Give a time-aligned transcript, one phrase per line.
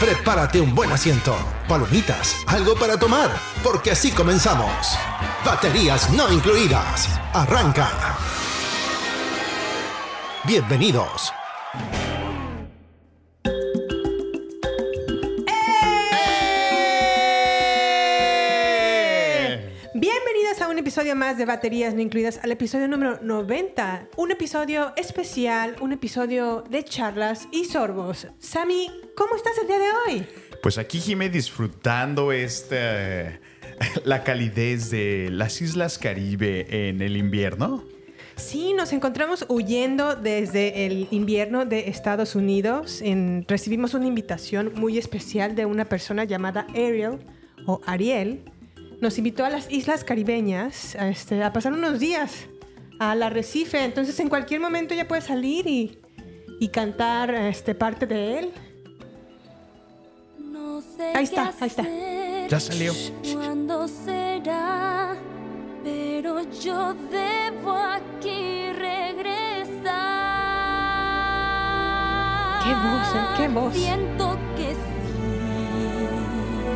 [0.00, 1.34] Prepárate un buen asiento,
[1.68, 3.30] palomitas, algo para tomar,
[3.62, 4.98] porque así comenzamos.
[5.44, 7.08] Baterías no incluidas.
[7.32, 7.88] Arranca.
[10.44, 11.32] Bienvenidos.
[21.04, 24.08] Episodio más de Baterías No Incluidas, al episodio número 90.
[24.16, 28.26] Un episodio especial, un episodio de charlas y sorbos.
[28.38, 30.26] Sammy, ¿cómo estás el día de hoy?
[30.62, 33.38] Pues aquí Jimé disfrutando esta
[34.06, 37.84] la calidez de las Islas Caribe en el invierno.
[38.36, 43.02] Sí, nos encontramos huyendo desde el invierno de Estados Unidos.
[43.02, 47.18] En- recibimos una invitación muy especial de una persona llamada Ariel
[47.66, 48.40] o Ariel.
[49.04, 52.46] Nos invitó a las Islas Caribeñas a, este, a pasar unos días
[52.98, 53.84] al arrecife.
[53.84, 55.98] Entonces, en cualquier momento ya puede salir y,
[56.58, 58.50] y cantar este, parte de él.
[60.38, 61.86] No sé Ahí está, ahí está.
[62.48, 62.94] Ya salió.
[63.34, 65.16] ¿Cuándo será?
[65.82, 69.84] Pero yo debo aquí regresar.
[72.64, 73.26] Qué voz, ¿eh?
[73.36, 73.74] Qué voz.
[73.74, 74.78] Siento que sí.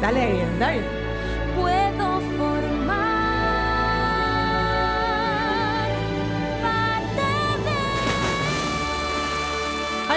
[0.02, 0.97] Dale, dale.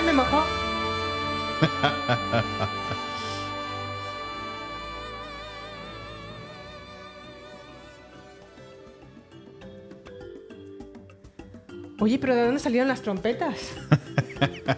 [0.01, 0.43] Ay, me mojó.
[11.99, 13.55] Oye, pero ¿de dónde salieron las trompetas?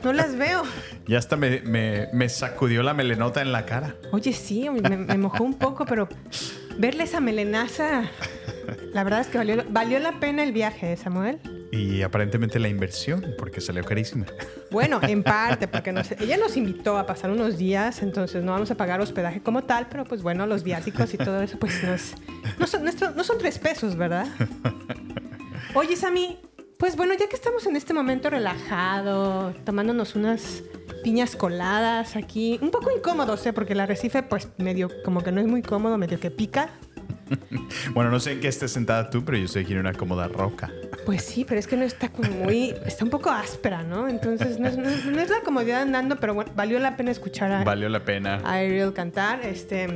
[0.04, 0.64] No las veo.
[1.06, 3.94] Ya hasta me, me- me sacudió la melenota en la cara.
[4.14, 6.08] Oye, sí, me, me mojó un poco, pero
[6.78, 8.04] verle esa melenaza,
[8.94, 11.40] la verdad es que valió, valió la pena el viaje, ¿eh, Samuel.
[11.76, 14.26] Y aparentemente la inversión, porque salió carísima.
[14.72, 18.72] Bueno, en parte, porque nos- ella nos invitó a pasar unos días, entonces no vamos
[18.72, 22.14] a pagar hospedaje como tal, pero pues bueno, los viáticos y todo eso, pues nos-
[22.58, 24.26] no, son, nuestro- no son tres pesos, ¿verdad?
[25.76, 26.40] Oye, Sammy,
[26.80, 30.64] pues bueno, ya que estamos en este momento relajado, tomándonos unas
[31.04, 33.54] piñas coladas aquí, un poco incómodos, ¿eh?
[33.54, 36.70] Porque el arrecife, pues medio, como que no es muy cómodo, medio que pica.
[37.94, 40.28] Bueno, no sé en qué estés sentada tú, pero yo estoy aquí en una cómoda
[40.28, 40.72] roca.
[41.06, 44.08] Pues sí, pero es que no está como muy, está un poco áspera, ¿no?
[44.08, 47.12] Entonces no es, no es- no es la comodidad andando, pero bueno, valió la pena
[47.12, 48.42] escuchar a, Valió la pena.
[48.44, 49.42] a Ariel cantar.
[49.46, 49.88] Este,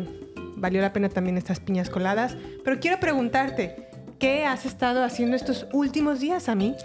[0.56, 2.36] valió la pena también estas piñas coladas.
[2.64, 3.88] Pero quiero preguntarte,
[4.20, 6.76] ¿qué has estado haciendo estos últimos días a mí?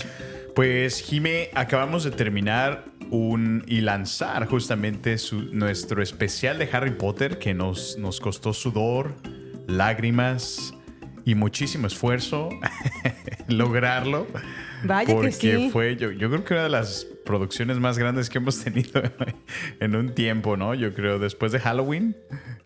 [0.54, 7.38] Pues Jime, acabamos de terminar un, y lanzar justamente su- nuestro especial de Harry Potter
[7.38, 9.14] que nos, nos costó sudor,
[9.66, 10.74] lágrimas
[11.24, 12.48] y muchísimo esfuerzo
[13.48, 14.26] lograrlo.
[14.84, 15.70] Vaya que porque sí.
[15.72, 19.02] fue, yo, yo creo que una de las producciones más grandes que hemos tenido
[19.80, 20.74] en un tiempo, ¿no?
[20.74, 22.16] Yo creo después de Halloween,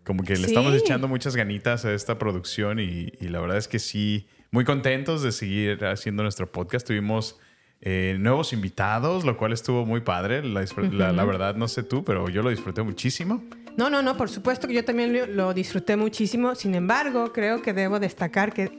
[0.04, 0.44] como que le Sí.
[0.46, 4.64] estamos echando muchas ganitas a esta producción y, y la verdad es que sí, muy
[4.64, 6.86] contentos de seguir haciendo nuestro podcast.
[6.86, 7.38] Tuvimos
[7.82, 10.42] eh, nuevos invitados, lo cual estuvo muy padre.
[10.42, 13.44] La- la verdad, no sé tú, pero yo lo disfruté muchísimo.
[13.76, 16.54] No, no, no, por supuesto que yo también lo, disfruté muchísimo.
[16.54, 18.78] Sin embargo, creo que debo destacar que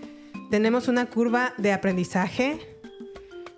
[0.50, 2.60] tenemos una curva de aprendizaje.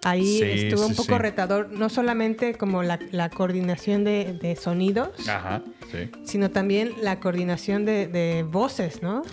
[0.04, 1.20] Ahí Sí, estuvo un poco sí.
[1.20, 5.62] retador, no solamente como la, la coordinación de, de sonidos, Ajá,
[6.24, 9.24] sino también la coordinación de, de voces, ¿no?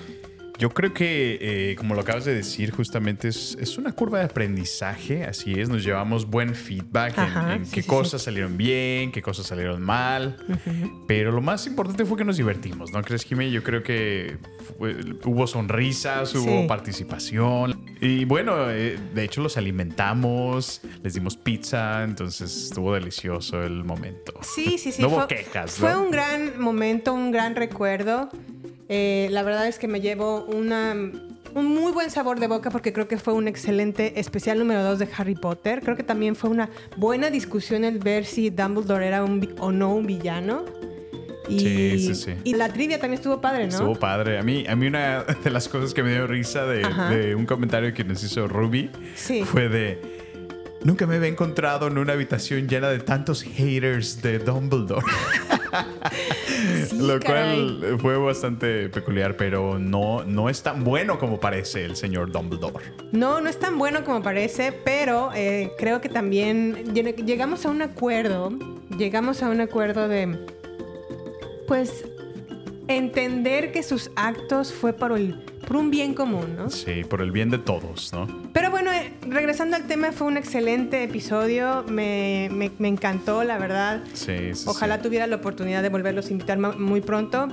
[0.58, 4.24] Yo creo que, eh, como lo acabas de decir, justamente es, es una curva de
[4.24, 9.12] aprendizaje, así es, nos llevamos buen feedback Ajá, en, sí, qué sí, cosas salieron bien,
[9.12, 10.36] qué cosas salieron mal,
[11.06, 13.50] pero lo más importante fue que nos divertimos, ¿no crees, Jimmy?
[13.50, 14.38] Yo creo que
[14.78, 22.02] fue- hubo sonrisas, hubo participación y bueno, eh, de hecho los alimentamos, les dimos pizza,
[22.04, 24.32] entonces estuvo delicioso el momento.
[24.42, 25.02] Sí, sí, sí.
[25.06, 26.02] No hubo fue, quejas, Fue ¿no?
[26.04, 28.30] un gran momento, un gran recuerdo.
[28.88, 30.94] Eh, la verdad es que me llevo una,
[31.54, 34.98] un muy buen sabor de boca porque creo que fue un excelente especial número 2
[35.00, 35.80] de Harry Potter.
[35.82, 39.94] Creo que también fue una buena discusión el ver si Dumbledore era un o no
[39.94, 40.64] un villano.
[41.48, 42.32] Y, Sí, sí, sí.
[42.42, 43.70] y la trivia también estuvo padre, ¿no?
[43.70, 44.38] Estuvo padre.
[44.38, 47.94] A mí, a mí una de las cosas que me dio risa de, un comentario
[47.94, 49.44] que nos hizo Ruby Sí.
[49.44, 50.15] fue de...
[50.86, 55.04] Nunca me había encontrado en una habitación llena de tantos haters de Dumbledore.
[56.88, 57.76] Sí, Lo caray.
[57.80, 62.84] cual fue bastante peculiar, pero no, no es tan bueno como parece el señor Dumbledore.
[63.12, 67.70] No, no es tan bueno como parece, pero eh, creo que también lleg- llegamos a
[67.70, 68.50] un acuerdo,
[68.96, 70.38] llegamos a un acuerdo de,
[71.66, 72.04] pues,
[72.88, 76.70] entender que sus actos fue por, el, por un bien común, ¿no?
[76.70, 78.26] Sí, por el bien de todos, ¿no?
[78.52, 83.58] Pero bueno, eh, regresando al tema, fue un excelente episodio, me, me- me encantó, la
[83.58, 84.02] verdad.
[84.14, 85.02] Sí, sí, Ojalá sí.
[85.02, 87.48] tuviera la oportunidad de volverlos a invitar muy pronto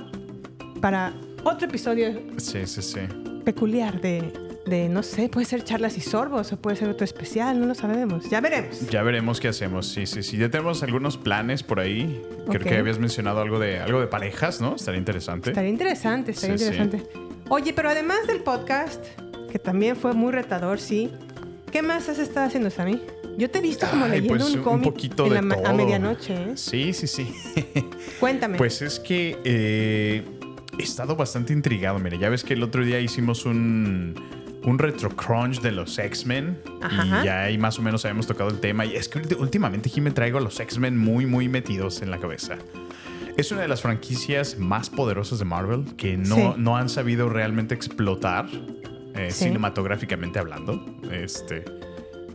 [0.80, 1.12] para
[1.44, 3.00] otro episodio Sí, sí, sí.
[3.44, 4.32] peculiar de,
[4.66, 7.74] de, no sé, puede ser charlas y sorbos o puede ser otro especial, no lo
[7.74, 8.30] sabemos.
[8.30, 8.88] Ya veremos.
[8.88, 9.86] Ya veremos qué hacemos.
[9.88, 10.36] Sí, sí, sí.
[10.38, 12.22] Ya tenemos algunos planes por ahí.
[12.48, 14.76] Creo que habías mencionado algo de algo de parejas, ¿no?
[14.76, 15.50] Estaría interesante.
[15.50, 16.98] Estaría interesante, estaría Sí, sí.
[17.48, 19.04] Oye, pero además del podcast,
[19.50, 21.10] que también fue muy retador, sí,
[21.70, 23.00] ¿qué más has estado haciendo, Sammy?
[23.36, 25.20] Yo te he visto como Ay, leyendo pues, un cómic
[25.64, 26.52] a medianoche, ¿eh?
[26.56, 27.34] Sí, sí, sí.
[28.20, 28.56] Cuéntame.
[28.56, 30.24] Pues es que eh,
[30.78, 31.98] he estado bastante intrigado.
[31.98, 34.14] Mira, ya ves que el otro día hicimos un,
[34.64, 36.58] un retro crunch de los X-Men.
[36.90, 38.86] Y ya ahí más o menos habíamos tocado el tema.
[38.86, 42.18] Y es que últimamente aquí me traigo a los X-Men muy, muy metidos en la
[42.18, 42.56] cabeza.
[43.36, 46.52] Es una de las franquicias más poderosas de Marvel que no, Sí.
[46.56, 48.46] no han sabido realmente explotar
[49.16, 49.44] eh, Sí.
[49.44, 50.84] cinematográficamente hablando.
[51.10, 51.64] Este.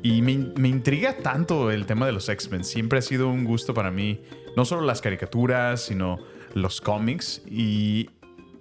[0.02, 2.64] Y me, me intriga tanto el tema de los X-Men.
[2.64, 4.22] Siempre ha sido un gusto para mí,
[4.56, 6.20] no solo las caricaturas, sino
[6.54, 7.42] los cómics.
[7.50, 8.10] Y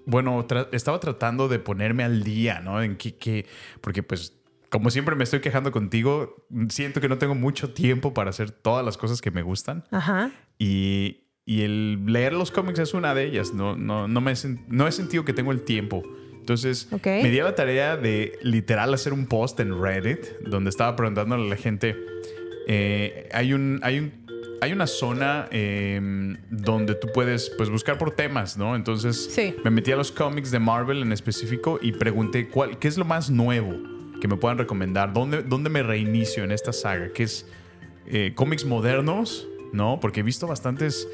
[0.06, 2.82] bueno, tra- estaba tratando de ponerme al día, ¿no?
[2.82, 3.46] En qué, qué-
[3.80, 4.34] porque pues,
[4.68, 8.84] como siempre me estoy quejando contigo, siento que no tengo mucho tiempo para hacer todas
[8.84, 9.84] las cosas que me gustan.
[9.92, 10.30] Ajá.
[10.58, 13.54] Y, y el leer los cómics es una de ellas.
[13.54, 14.34] No, no, no, me
[14.68, 16.02] no he sentido que tengo el tiempo.
[16.38, 17.06] Entonces, Ok.
[17.06, 21.44] me di a la tarea de literal hacer un post en Reddit donde estaba preguntándole
[21.46, 21.96] a la gente.
[22.68, 24.12] eh, hay, un, hay, un,
[24.60, 28.76] hay una zona eh, donde tú puedes pues, buscar por temas, ¿no?
[28.76, 29.54] Entonces, Sí.
[29.64, 33.06] me metí a los cómics de Marvel en específico y pregunté cuál, qué es lo
[33.06, 33.72] más nuevo
[34.20, 35.12] que me puedan recomendar.
[35.14, 37.08] ¿Dónde, dónde me reinicio en esta saga?
[37.14, 37.46] ¿Qué es
[38.06, 39.46] eh, cómics modernos?
[39.72, 39.98] ¿No?
[40.00, 41.06] Porque he visto bastantes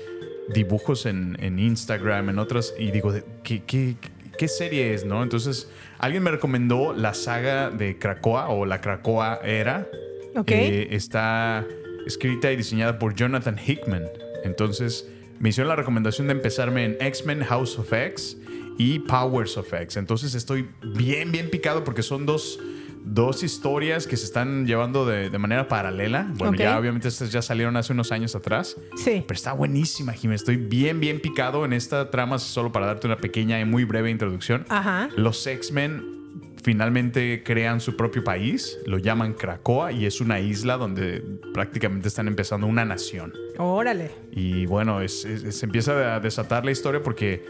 [0.52, 3.12] dibujos en, en Instagram, en otras, y digo,
[3.42, 3.96] ¿qué, qué,
[4.36, 5.04] qué serie es?
[5.04, 5.22] ¿No?
[5.22, 9.88] Entonces, alguien me recomendó la saga de Krakoa o la Krakoa era.
[10.36, 10.50] Ok.
[10.50, 11.66] Eh, está
[12.06, 14.04] escrita y diseñada por Jonathan Hickman.
[14.44, 15.08] Entonces,
[15.38, 18.36] me hicieron la recomendación de empezarme en X-Men House of X
[18.78, 19.96] y Powers of X.
[19.96, 22.58] Entonces, estoy bien, bien picado porque son dos,
[23.04, 26.26] dos historias que se están llevando de, de manera paralela.
[26.34, 28.76] Bueno, ya obviamente estas ya salieron hace unos años atrás.
[28.96, 29.22] Sí.
[29.26, 30.34] Pero está buenísima, Jimmy.
[30.34, 34.10] Estoy bien, bien picado en esta trama, solo para darte una pequeña y muy breve
[34.10, 34.64] introducción.
[34.68, 35.08] Ajá.
[35.16, 36.14] Los X-Men
[36.62, 41.22] finalmente crean su propio país, lo llaman Krakoa y es una isla donde
[41.52, 43.34] prácticamente están empezando una nación.
[43.58, 44.10] Órale.
[44.32, 47.44] Y bueno, se empieza a desatar la historia porque,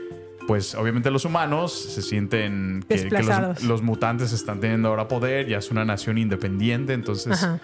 [0.46, 5.58] pues obviamente los humanos se sienten que, los, los mutantes están teniendo ahora poder, ya
[5.58, 7.60] es una nación independiente, entonces Ajá.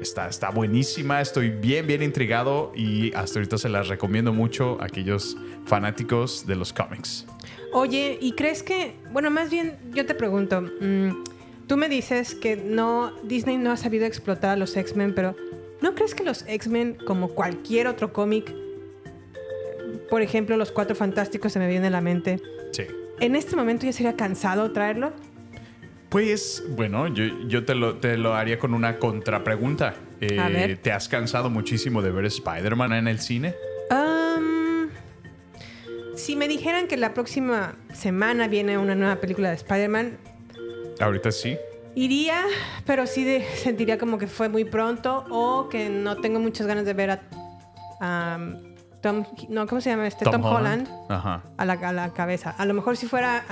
[0.00, 4.86] está, está buenísima, estoy bien, bien intrigado y hasta ahorita se las recomiendo mucho a
[4.86, 7.26] aquellos fanáticos de los cómics.
[7.72, 11.24] Oye, ¿y crees que, bueno, más bien yo te pregunto, mm,
[11.66, 15.36] tú me dices que no, Disney no ha sabido explotar a los X-Men, pero
[15.80, 18.52] ¿no crees que los X-Men, como cualquier otro cómic,
[20.10, 22.40] por ejemplo, los Cuatro Fantásticos se me viene a la mente,
[22.72, 22.84] Sí.
[23.20, 25.12] en este momento ya sería cansado traerlo?
[26.08, 29.94] Pues bueno, yo, yo te, lo, te lo haría con una contrapregunta.
[30.20, 30.76] Eh, A ver.
[30.78, 33.54] ¿Te has cansado muchísimo de ver Spider-Man en el cine?
[33.90, 34.88] Am,
[36.16, 40.18] si me dijeran que la próxima semana viene una nueva película de Spider-Man,
[40.98, 41.56] Ahorita sí.
[41.94, 42.44] Iría,
[42.84, 46.84] pero sí de- sentiría como que fue muy pronto o que no tengo muchas ganas
[46.84, 47.20] de ver a
[48.00, 48.69] am,
[49.00, 50.24] Tom, no, ¿cómo se llama este?
[50.24, 51.42] Tom, Holland, Ajá.
[51.56, 52.50] a, la, a la cabeza.
[52.50, 53.44] A lo mejor si fuera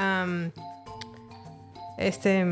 [1.99, 2.45] este,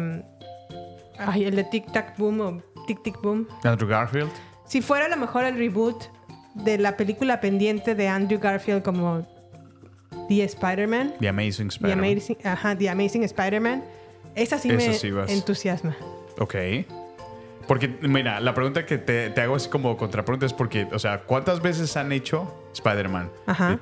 [1.19, 3.47] ay, el de Tic Tac Boom o Tic Tic Boom.
[3.65, 4.31] Andrew Garfield.
[4.67, 6.05] Si fuera a lo mejor el reboot
[6.55, 9.27] de la película pendiente de Andrew Garfield como
[10.29, 12.11] The Spider-Man, The Amazing The Spider-Man.
[12.11, 13.85] Amazing, ajá, The Amazing Spider-Man,
[14.35, 15.97] esa sí me sí entusiasma.
[16.39, 16.55] Ok.
[17.69, 21.23] Porque, mira, la pregunta que te, te hago así como contrapregunta es porque, o sea,
[21.23, 23.31] ¿cuántas veces han hecho Spider-Man?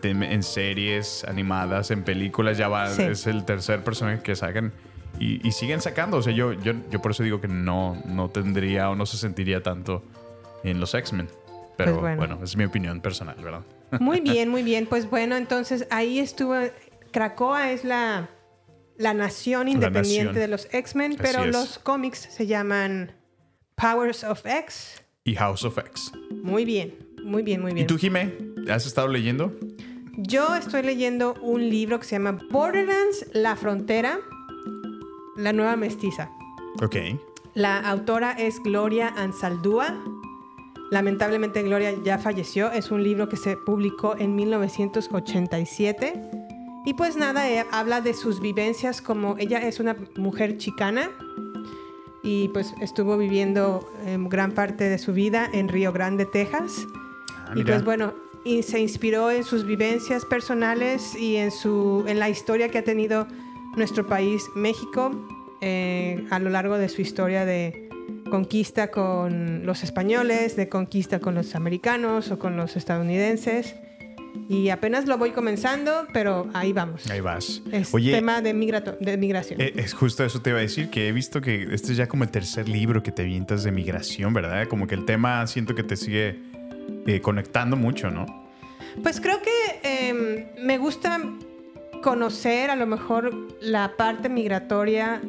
[0.02, 3.02] En series animadas, en películas, ya va, Sí.
[3.02, 4.72] es el tercer personaje que sacan.
[5.20, 6.16] y- y siguen sacando.
[6.16, 9.16] O sea, yo, yo, yo por eso digo que no, no tendría o no se
[9.16, 10.02] sentiría tanto
[10.64, 11.28] en los X-Men.
[11.76, 12.16] Pero Pues bueno.
[12.16, 12.38] bueno.
[12.44, 13.60] es mi opinión personal, ¿verdad?
[14.00, 14.86] Muy bien, muy bien.
[14.86, 16.56] Pues bueno, entonces ahí estuvo.
[17.12, 18.28] Krakoa es la,
[18.96, 20.34] la nación independiente nación.
[20.34, 23.12] de los X-Men, pero los cómics se llaman
[23.76, 25.00] Powers of X.
[25.22, 26.10] Y House of X.
[26.42, 26.92] Muy bien,
[27.24, 27.86] muy bien, muy ¿Y bien.
[27.86, 28.34] tú, Jime?
[28.68, 29.52] ¿Has estado leyendo?
[30.16, 34.18] Yo estoy leyendo un libro que se llama Borderlands, La Frontera,
[35.36, 36.30] la nueva mestiza.
[36.82, 36.96] Ok.
[37.54, 39.94] La autora es Gloria Ansaldúa.
[40.90, 42.70] Lamentablemente Gloria ya falleció.
[42.70, 46.20] Es un libro que se publicó en 1987.
[46.86, 51.10] Y pues nada, eh, habla de sus vivencias como ella es una mujer chicana
[52.22, 56.86] y pues estuvo viviendo eh, gran parte de su vida en Río Grande, Texas.
[57.46, 62.18] Ah, y pues bueno, y se inspiró en sus vivencias personales y en, su, en
[62.18, 63.26] la historia que ha tenido
[63.76, 65.10] nuestro país, México,
[65.60, 67.88] eh, a lo largo de su historia de
[68.30, 73.74] conquista con los españoles, de conquista con los americanos o con los estadounidenses.
[74.48, 77.08] Y apenas lo voy comenzando, pero ahí vamos.
[77.08, 77.62] Ahí vas.
[77.70, 79.60] Es Oye, tema de, de migración.
[79.60, 82.08] eh, es justo eso te iba a decir, que he visto que este es ya
[82.08, 84.66] como el tercer libro que te avientas de migración, ¿verdad?
[84.68, 86.40] Como que el tema siento que te sigue
[87.06, 88.26] eh, conectando mucho, ¿no?
[89.02, 89.50] Pues creo que
[89.82, 91.20] eh, me gusta
[92.02, 95.20] conocer a lo mejor la parte migratoria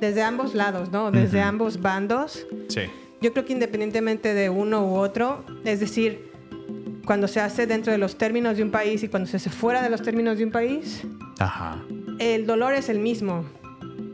[0.00, 1.10] desde ambos lados, ¿no?
[1.10, 1.48] Desde Ujú.
[1.48, 2.46] ambos bandos.
[2.68, 2.82] Sí.
[3.20, 6.30] Yo creo que independientemente de uno u otro, es decir,
[7.04, 9.82] cuando se hace dentro de los términos de un país y cuando se hace fuera
[9.82, 11.02] de los términos de un país,
[11.38, 11.82] Ajá.
[12.18, 13.44] el dolor es el mismo,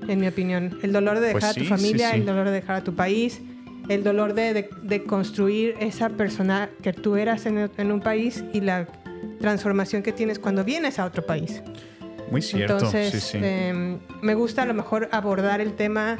[0.08, 0.78] en mi opinión.
[0.82, 2.20] El dolor de dejar Pues a tu sí, familia, sí, sí.
[2.20, 3.40] el dolor de dejar a tu país,
[3.88, 8.44] el dolor de, de- de construir esa persona que tú eras en, en un país
[8.52, 8.86] y la
[9.40, 11.62] transformación que tienes cuando vienes a otro país.
[12.30, 12.74] Muy cierto.
[12.74, 13.38] Entonces, sí, sí.
[13.42, 16.18] eh, me gusta a lo mejor abordar el tema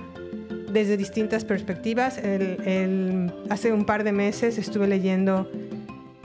[0.71, 2.19] desde distintas perspectivas.
[2.19, 5.51] El- el- hace un par de meses estuve leyendo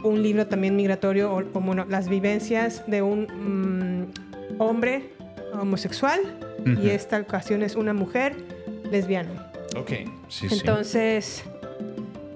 [0.04, 5.10] un libro también migratorio, o, como no, las vivencias de un mm, hombre
[5.54, 6.20] homosexual
[6.60, 6.82] Ujú.
[6.82, 8.36] y esta ocasión es una mujer
[8.92, 9.51] lesbiana.
[9.76, 9.90] Ok.
[10.28, 10.56] Sí, sí.
[10.60, 11.44] Entonces,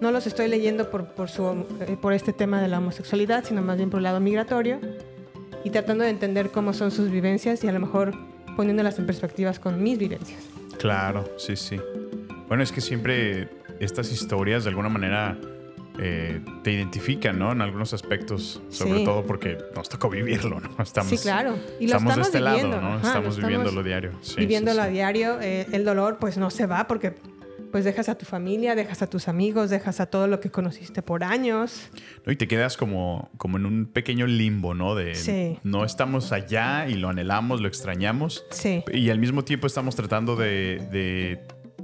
[0.01, 3.61] no los estoy leyendo por, por, su, eh, por este tema de la homosexualidad, sino
[3.61, 4.79] más bien por el lado migratorio
[5.63, 8.13] y tratando de entender cómo son sus vivencias y a lo mejor
[8.55, 10.43] poniéndolas en perspectivas con mis vivencias.
[10.77, 11.79] Claro, sí, sí.
[12.47, 13.49] Bueno, es que siempre
[13.79, 15.37] estas historias de alguna manera
[15.99, 17.51] eh, te identifican, ¿no?
[17.51, 19.05] En algunos aspectos, sobre Sí.
[19.05, 20.69] todo porque nos tocó vivirlo, ¿no?
[20.83, 21.55] Estamos, sí, claro.
[21.79, 22.77] Y lo estamos, estamos, de este viviendo.
[22.77, 22.95] lado, ¿no?
[22.97, 24.11] Ajá, estamos lo viviéndolo diario.
[24.21, 25.37] Sí, viviéndolo sí, a diario.
[25.41, 27.13] eh, el dolor pues no se va porque
[27.71, 31.01] pues dejas a tu familia, dejas a tus amigos, dejas a todo lo que conociste
[31.01, 31.89] por años.
[32.25, 32.31] ¿no?
[32.31, 34.95] Y te quedas como, como en un pequeño limbo, ¿no?
[34.95, 35.57] De Sí.
[35.63, 38.45] no estamos allá y lo anhelamos, lo extrañamos.
[38.49, 38.81] Sí.
[38.93, 41.41] Y al mismo tiempo estamos tratando de, de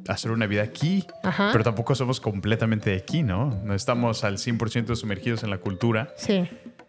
[0.07, 1.49] hacer una vida aquí, Ajá.
[1.51, 3.59] pero tampoco somos completamente de aquí, ¿no?
[3.63, 6.47] No estamos al 100% sumergidos en la cultura Sí.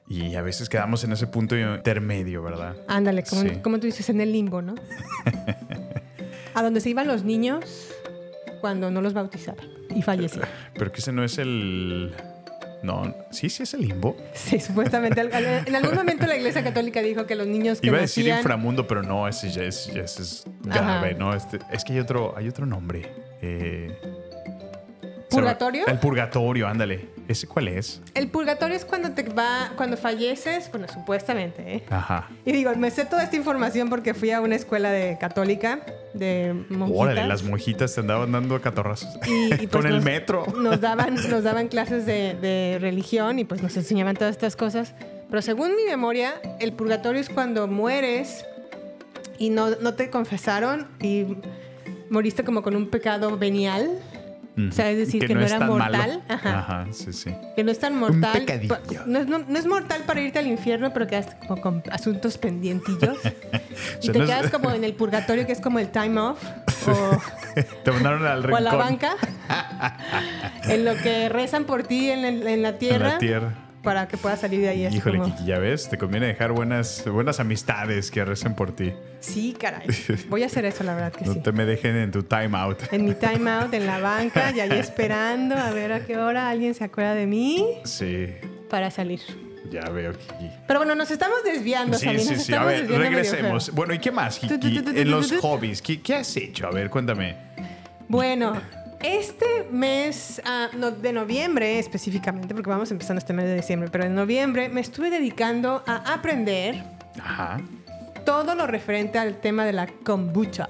[0.08, 2.76] y a veces quedamos en ese punto intermedio, ¿verdad?
[2.88, 3.50] Ándale, como, Sí.
[3.62, 4.74] como tú dices, en el limbo, ¿no?
[6.54, 7.90] a donde se iban los niños
[8.60, 10.46] cuando no los bautizaban y fallecían.
[10.74, 12.14] Pero que ese no es el...
[12.82, 14.16] No, sí, sí es el limbo.
[14.34, 15.20] Sí, supuestamente.
[15.66, 18.86] En algún momento la Iglesia Católica dijo que los niños que Iba a decir inframundo,
[18.86, 21.18] pero no, ese ya es, ese es grave, Ajá.
[21.18, 21.34] ¿no?
[21.34, 23.08] Este- es que hay otro, hay otro nombre.
[23.40, 23.92] Eh,
[25.36, 25.86] ¿Purgatorio?
[25.86, 27.08] El purgatorio, ándale.
[27.28, 28.00] ¿Ese cuál es?
[28.14, 31.82] El purgatorio es cuando te va, cuando falleces, bueno, supuestamente, ¿eh?
[31.90, 32.28] Ajá.
[32.44, 35.80] Y digo, me sé toda esta información porque fui a una escuela de católica,
[36.14, 37.00] de monjitas.
[37.00, 39.08] Órale, las monjitas te andaban dando catorrazos.
[39.26, 40.46] Y- y, pues, Con el nos- metro.
[40.56, 44.94] Nos daban, nos daban clases de, de religión y pues nos enseñaban todas estas cosas.
[45.30, 48.44] Pero según mi memoria, el purgatorio es cuando mueres
[49.38, 51.36] y no, no te confesaron y
[52.10, 53.90] moriste como con un pecado venial.
[54.54, 56.22] O sea, es decir, que, no, es era mortal.
[56.28, 56.58] Ajá.
[56.58, 57.34] Ajá, sí, sí.
[57.56, 58.44] Que no es tan mortal.
[59.06, 62.36] No es, no- no es mortal para irte al infierno, pero quedas como con asuntos
[62.36, 63.16] pendientillos.
[64.02, 66.42] y te no es- quedas como en el purgatorio, que es como el time off.
[66.86, 67.18] O,
[67.84, 68.56] Te mandaron al o rincón.
[68.58, 69.14] a la banca.
[70.64, 73.08] en lo que rezan por ti en, el- en la En tierra.
[73.08, 73.54] la tierra.
[73.82, 74.86] Para que puedas salir de ahí.
[74.86, 78.92] Híjole, como- Kiki, ya ves, te conviene dejar buenas, buenas amistades que recen por ti.
[79.20, 79.88] Sí, caray.
[80.28, 81.40] Voy a hacer eso, la verdad que No sí.
[81.40, 82.78] te me dejen en tu time out.
[82.92, 86.48] En mi time out, en la banca, y ahí esperando a ver a qué hora
[86.50, 88.28] alguien se acuerda de mí Sí,
[88.70, 89.20] para salir.
[89.70, 90.50] ya veo, Kiki.
[90.68, 92.54] Pero bueno, nos estamos desviando, Sí, Sammy, sí, sí.
[92.54, 93.70] A ver, regresemos.
[93.72, 94.78] Bueno, ¿y qué más, Kiki?
[94.94, 96.68] En los hobbies, ¿qué, qué has hecho?
[96.68, 97.36] A ver, cuéntame.
[98.08, 98.52] Bueno,
[99.02, 104.04] este mes ah, no, de noviembre específicamente, porque vamos empezando este mes de diciembre, pero
[104.04, 106.82] en noviembre me estuve dedicando a aprender
[107.20, 107.60] Ajá.
[108.24, 110.68] todo lo referente al tema de la kombucha.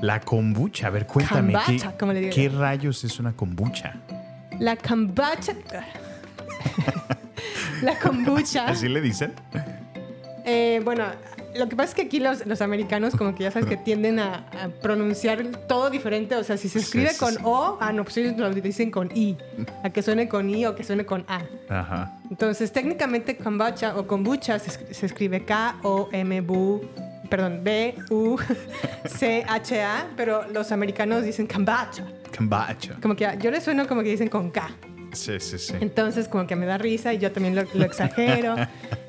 [0.00, 1.54] La kombucha, a ver, cuéntame.
[1.54, 2.58] ¿qué, Kombucha, como le digo ¿Qué yo.
[2.58, 3.94] rayos es una kombucha?
[4.58, 5.54] La kombucha.
[7.82, 8.68] la kombucha.
[8.68, 9.32] ¿Así le dicen?
[10.44, 11.04] Eh, bueno,
[11.58, 14.18] lo que pasa es que aquí los, los americanos como que ya sabes que tienden
[14.18, 16.36] a, a pronunciar todo diferente.
[16.36, 17.40] O sea, si se escribe sí, con sí.
[17.42, 19.36] O, ah, no, pues ellos lo dicen con I.
[19.82, 21.42] A que suene con I o que suene con A.
[21.68, 22.18] Ajá.
[22.30, 26.80] Entonces, técnicamente kombucha o kombucha se, se escribe K-O-M-B-U,
[27.28, 28.46] perdón, B-U-C-H-A,
[30.16, 32.04] pero los americanos dicen kombucha.
[32.36, 32.96] Kombucha.
[33.00, 34.70] Como que yo les sueno como que dicen con K.
[35.16, 35.74] Sí, sí, sí.
[35.80, 38.54] Entonces, como que me da risa y yo también lo, lo exagero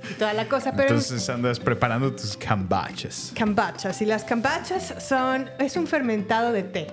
[0.09, 0.71] y toda la cosa.
[0.71, 3.31] Pero Entonces andas preparando tus kombuchas.
[3.35, 4.01] Cambachas.
[4.01, 5.49] Y las cambachas son.
[5.59, 6.87] Es un fermentado de té.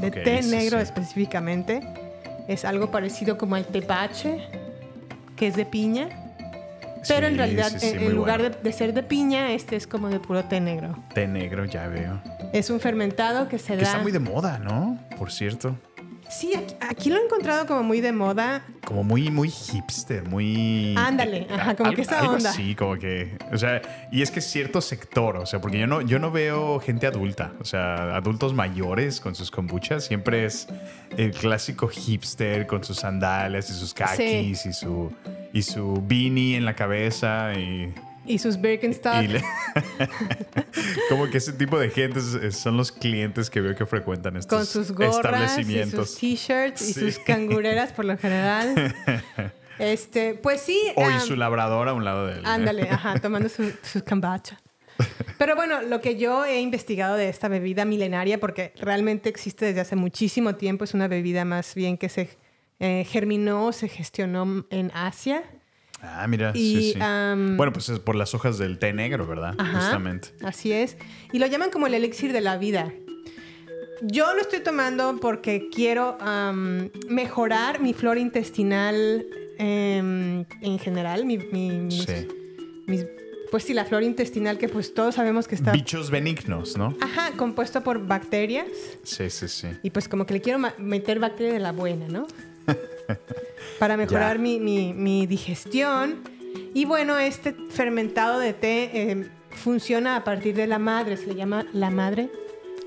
[0.00, 0.82] De Ok, té negro sí.
[0.84, 1.80] específicamente.
[2.48, 4.40] Es algo parecido como al tepache,
[5.36, 6.08] que es de piña.
[7.08, 8.56] Pero en Sí, realidad, sí, en, en lugar bueno.
[8.56, 10.96] de, de ser de piña, este es como de puro té negro.
[11.14, 12.20] Té negro, ya veo.
[12.52, 13.82] Es un fermentado que se Que da.
[13.82, 14.98] está muy de moda, ¿no?
[15.18, 15.76] Por cierto.
[16.28, 18.62] Sí, aquí, aquí lo he encontrado como muy de moda.
[18.84, 20.94] Como muy, muy hipster, muy...
[20.96, 22.50] Ándale, ajá, como que esa onda.
[22.50, 23.36] así, como que...
[23.52, 23.80] O sea,
[24.10, 27.52] y es que cierto sector, o sea, porque yo no, yo no veo gente adulta,
[27.60, 30.68] o sea, adultos mayores con sus kombuchas, siempre es
[31.16, 35.12] el clásico hipster con sus sandalias y sus kakis y su
[35.52, 37.94] y su beanie en la cabeza y...
[38.26, 39.22] Y sus Birkenstock.
[39.22, 39.42] y le-
[41.08, 42.20] como que ese tipo de gente
[42.52, 46.10] son los clientes que veo que frecuentan estos con sus gorras y establecimientos.
[46.10, 47.00] sus t-shirts y Sí.
[47.00, 48.94] sus cangureras por lo general.
[49.78, 50.80] Este, pues sí.
[50.96, 52.46] O y su labrador a un lado de él.
[52.46, 54.58] Ándale, ajá, tomando su, su kombucha.
[55.36, 59.82] Pero bueno, lo que yo he investigado de esta bebida milenaria, porque realmente existe desde
[59.82, 62.30] hace muchísimo tiempo, es una bebida más bien que se
[62.80, 65.42] eh, germinó, se gestionó en Asia.
[66.08, 66.98] Ah, mira, Y, sí, sí.
[66.98, 69.54] bueno, pues es por las hojas del té negro, ¿verdad?
[69.58, 70.28] Ajá, Justamente.
[70.42, 70.96] Así es.
[71.32, 72.92] Y lo llaman como el elixir de la vida.
[74.02, 76.18] Yo lo estoy tomando porque quiero
[77.08, 79.26] mejorar mi flora intestinal
[79.58, 81.24] em, en general.
[81.24, 82.28] Mi, mi- mis- Sí.
[82.86, 83.06] mis-
[83.50, 85.70] pues sí, la flora intestinal que pues todos sabemos que está...
[85.72, 86.94] Bichos benignos, ¿no?
[87.00, 88.66] Ajá, compuesto por bacterias.
[89.04, 89.68] Sí, sí, sí.
[89.82, 92.26] Y pues como que le quiero meter bacteria de la buena, ¿no?
[93.78, 96.16] Para mejorar mi, mi- mi digestión.
[96.74, 101.16] Y bueno, este fermentado de té eh, funciona a partir de la madre.
[101.16, 102.30] Se le llama la madre.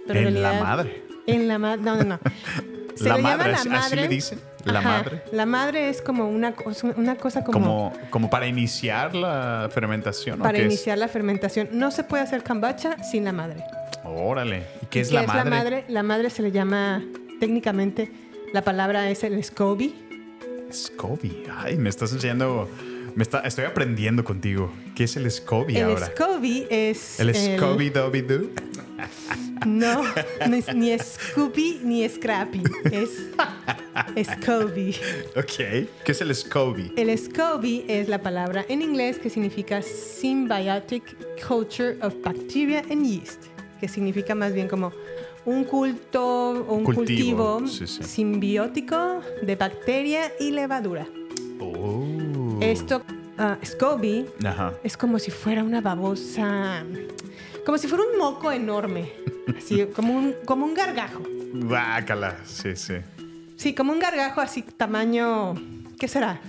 [0.07, 1.03] pero ¿En la realidad- madre?
[1.27, 1.81] En la madre.
[1.83, 2.19] No, no, no.
[2.95, 3.85] Se La le llama madre, la ¿así- madre.
[3.85, 4.39] así le dicen?
[4.65, 5.21] La Ajá, madre.
[5.31, 10.41] La madre es como una, cosa- una cosa como, Como, como para iniciar la fermentación.
[10.41, 10.65] ¿o para es?
[10.65, 11.69] iniciar la fermentación.
[11.71, 13.63] No se puede hacer kombucha sin la madre.
[14.03, 14.63] Órale.
[14.81, 15.49] ¿Y qué ¿Y es, la, madre?
[15.49, 15.85] la madre?
[15.87, 17.01] La madre se le llama
[17.39, 18.11] técnicamente,
[18.51, 19.95] la palabra es el SCOBY.
[20.71, 21.47] SCOBY.
[21.57, 22.67] Ay, me estás enseñando.
[23.15, 24.71] Me está, estoy aprendiendo contigo.
[24.95, 26.05] ¿Qué es el SCOBY El ahora?
[26.07, 27.19] SCOBY es...
[27.19, 28.49] El SCOBY Dobby Doo.
[29.65, 30.03] No,
[30.47, 32.63] no es ni Scooby ni Scrappy.
[32.91, 33.09] Es
[34.25, 34.95] SCOBY.
[35.35, 35.87] Ok.
[36.03, 36.93] ¿Qué es el SCOBY?
[36.95, 41.03] El SCOBY es la palabra en inglés que significa Symbiotic
[41.45, 43.45] Culture of Bacteria and Yeast,
[43.79, 44.93] que significa más bien como
[45.45, 48.03] un culto o un Cultivo, cultivo, sí, sí.
[48.03, 51.07] simbiótico de bacteria y levadura.
[51.59, 52.57] Oh.
[52.61, 53.01] Esto,
[53.37, 54.73] ah, SCOBY, Ajá.
[54.83, 56.83] es como si fuera una babosa,
[57.65, 59.11] como si fuera un moco enorme,
[59.57, 61.23] así como un, como un gargajo.
[61.53, 62.37] Guácala.
[62.45, 62.95] Sí, sí.
[63.55, 65.55] Sí, como un gargajo así tamaño,
[65.99, 66.39] ¿qué será?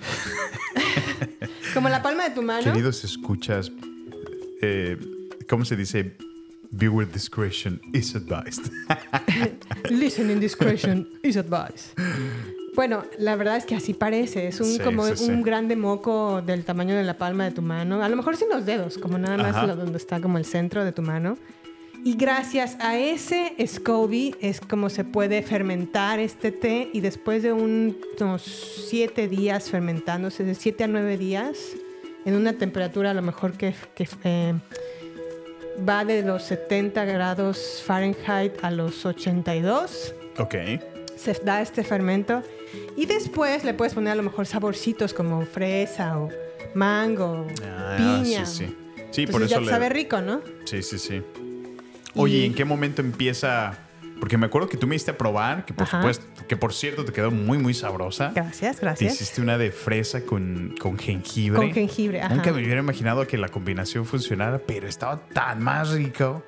[1.74, 2.64] como la palma de tu mano.
[2.64, 3.72] Queridos escuchas,
[4.62, 4.96] eh,
[5.48, 6.16] ¿cómo se dice?
[6.72, 8.70] Viewer discretion is advised.
[9.90, 11.96] Listening discretion is advised.
[12.76, 14.46] Bueno, la verdad es que así parece.
[14.48, 15.30] Es un Sí, como sí, sí.
[15.30, 18.02] un grande moco del tamaño de la palma de tu mano.
[18.02, 19.74] A lo mejor sin los dedos, como nada más Ajá.
[19.74, 21.36] donde está como el centro de tu mano.
[22.04, 27.52] Y gracias a ese SCOBY es como se puede fermentar este té y después de
[27.52, 28.42] un- unos
[28.88, 31.58] siete días fermentándose, de siete a nueve días,
[32.24, 34.54] en una temperatura a lo mejor que, que, eh,
[35.88, 40.54] va de los 70 grados Fahrenheit a los 82 ok.
[41.16, 42.42] se da este fermento
[42.96, 46.28] y después le puedes poner a lo mejor saborcitos como fresa o
[46.74, 48.46] mango, Ah, piña.
[48.46, 48.76] Sí, sí.
[49.10, 49.70] Sí, Entonces por ya eso te le.
[49.70, 50.40] sabe rico, ¿no?
[50.64, 51.20] Sí, sí, sí.
[52.14, 53.76] Oye, Y- ¿en qué momento empieza?
[54.20, 55.98] Porque me acuerdo que tú me diste a probar, que por Ajá.
[55.98, 58.32] supuesto, que por cierto te quedó muy, muy sabrosa.
[58.34, 59.14] Gracias, Te gracias.
[59.14, 61.56] hiciste una de fresa con, con jengibre.
[61.58, 62.34] Con jengibre, ajá.
[62.34, 66.44] Nunca me hubiera imaginado que la combinación funcionara, pero estaba tan más rico.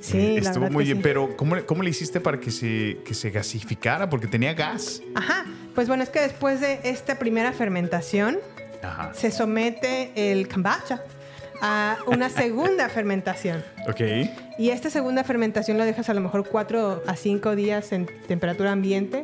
[0.00, 0.96] Sí, Eh, la estuvo muy bien.
[0.96, 1.02] sí.
[1.04, 4.10] Pero, ¿cómo, le- ¿cómo le hiciste para que se, que se gasificara?
[4.10, 5.00] Porque tenía gas.
[5.14, 5.44] Ajá.
[5.76, 8.38] Pues bueno, es que después de esta primera fermentación
[8.82, 9.14] Ajá.
[9.14, 11.02] se somete el kombucha
[11.62, 13.64] a una segunda fermentación.
[13.88, 14.00] Ok.
[14.58, 18.72] Y esta segunda fermentación lo dejas a lo mejor 4 a 5 días en temperatura
[18.72, 19.22] ambiente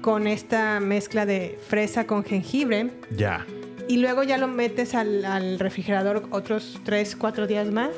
[0.00, 2.90] con esta mezcla de fresa con jengibre.
[3.10, 3.44] Ya.
[3.88, 7.90] Y luego ya lo metes al, al refrigerador otros 3, 4 días más.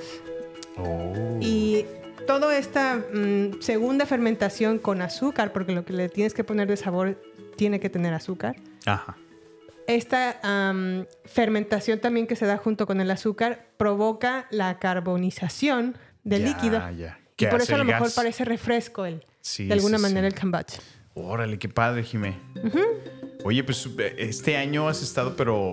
[0.78, 1.38] Oh.
[1.40, 1.84] Y
[2.26, 6.78] toda esta mm, segunda fermentación con azúcar, porque lo que le tienes que poner de
[6.78, 7.20] sabor
[7.56, 8.56] tiene que tener azúcar.
[8.86, 9.16] Ajá.
[9.86, 16.42] Esta am, fermentación también que se da junto con el azúcar provoca la carbonización del
[16.42, 16.78] Ya, líquido.
[16.96, 17.18] ya.
[17.32, 18.14] Y Que por eso a lo mejor gas.
[18.14, 20.34] parece refresco el, Sí, de alguna sí, manera sí.
[20.34, 20.80] el kombucha.
[21.14, 22.36] Órale, qué padre, Jimé.
[23.44, 25.72] Oye, pues este año has estado, pero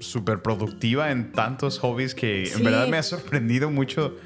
[0.00, 4.16] súper productiva en tantos hobbies que en verdad me ha sorprendido mucho.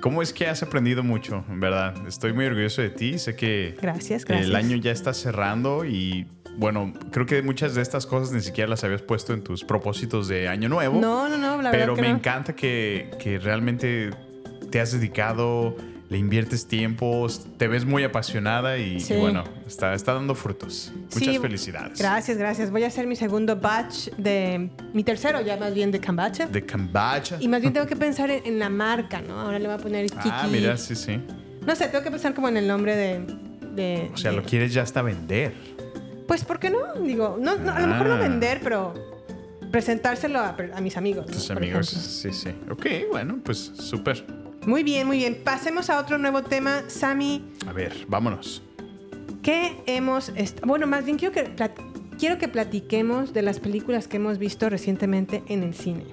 [0.00, 1.44] ¿Cómo es que has aprendido mucho?
[1.48, 3.18] En verdad, estoy muy orgulloso de ti.
[3.18, 4.48] Sé que Gracias, gracias.
[4.48, 6.26] el año ya está cerrando y
[6.56, 10.28] bueno, creo que muchas de estas cosas ni siquiera las habías puesto en tus propósitos
[10.28, 11.00] de año nuevo.
[11.00, 12.16] No, no, no, la pero verdad que me no.
[12.16, 14.10] encanta que, que realmente
[14.70, 15.76] te has dedicado,
[16.10, 20.92] le inviertes tiempo, te ves muy apasionada y, bueno, está, está dando frutos.
[21.14, 21.98] Muchas felicidades.
[21.98, 22.70] Gracias, gracias.
[22.72, 24.70] Voy a hacer mi segundo batch de...
[24.92, 26.46] Mi tercero ya más bien de kombucha.
[26.46, 27.36] De kombucha.
[27.38, 29.40] Y más bien tengo que pensar en, en la marca, ¿no?
[29.40, 30.28] Ahora le voy a poner Kiki.
[30.30, 31.20] Ah, mira, sí, sí.
[31.64, 33.20] No sé, tengo que pensar como en el nombre de...
[33.74, 35.52] de- O sea, de- lo quieres ya hasta vender.
[36.30, 36.78] Pues, ¿por qué no?
[37.04, 38.18] Digo, no, no, a lo mejor no Ah.
[38.18, 38.94] vender, pero
[39.72, 41.26] presentárselo a, a mis amigos.
[41.26, 41.32] ¿no?
[41.32, 42.50] Tus Por amigos, sí, sí.
[42.70, 44.24] Ok, bueno, pues súper.
[44.64, 45.40] Muy bien, muy bien.
[45.42, 46.84] Pasemos a otro nuevo tema.
[46.86, 48.62] Sammy, A ver, vámonos.
[49.42, 50.30] ¿qué hemos...
[50.64, 51.74] Bueno, más bien quiero que, plat-
[52.16, 56.04] quiero que platiquemos de las películas que hemos visto recientemente en el cine.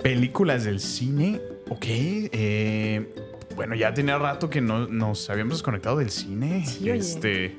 [0.00, 1.40] Películas del cine.
[1.70, 1.86] Ok.
[1.88, 3.12] eh,
[3.56, 6.64] bueno, ya tenía rato que no nos habíamos desconectado del cine.
[6.64, 7.56] Sí, oye.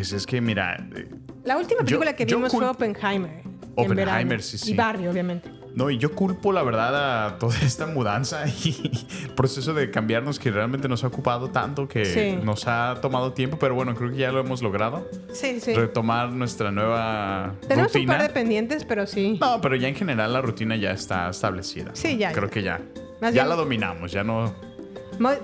[0.00, 0.82] Pues es que, mira.
[0.96, 1.06] eh,
[1.44, 3.42] La última Yo- película que vimos fue Oppenheimer.
[3.42, 4.72] en Oppenheimer, sí, sí.
[4.72, 5.50] Y Barbie, obviamente.
[5.74, 8.90] No, y yo culpo la verdad a toda esta mudanza y
[9.24, 12.38] el proceso de cambiarnos que realmente nos ha ocupado tanto que Sí.
[12.42, 15.06] nos ha tomado tiempo, pero bueno, creo que ya lo hemos logrado.
[15.34, 15.74] Sí, sí.
[15.74, 18.14] Retomar nuestra nueva Tenemos rutina.
[18.14, 19.36] un par de pendientes, pero sí.
[19.38, 21.90] No, pero ya en general la rutina ya está establecida.
[21.90, 21.96] ¿no?
[21.96, 22.50] Sí, ya, Creo ya.
[22.54, 22.80] que ya.
[23.20, 24.54] Más ya bien- la dominamos, ya no.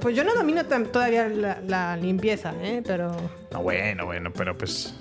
[0.01, 2.83] Pues yo no domino todavía la, la limpieza, ¿eh?
[2.87, 3.15] Pero,
[3.53, 4.95] No, bueno, bueno, pero pues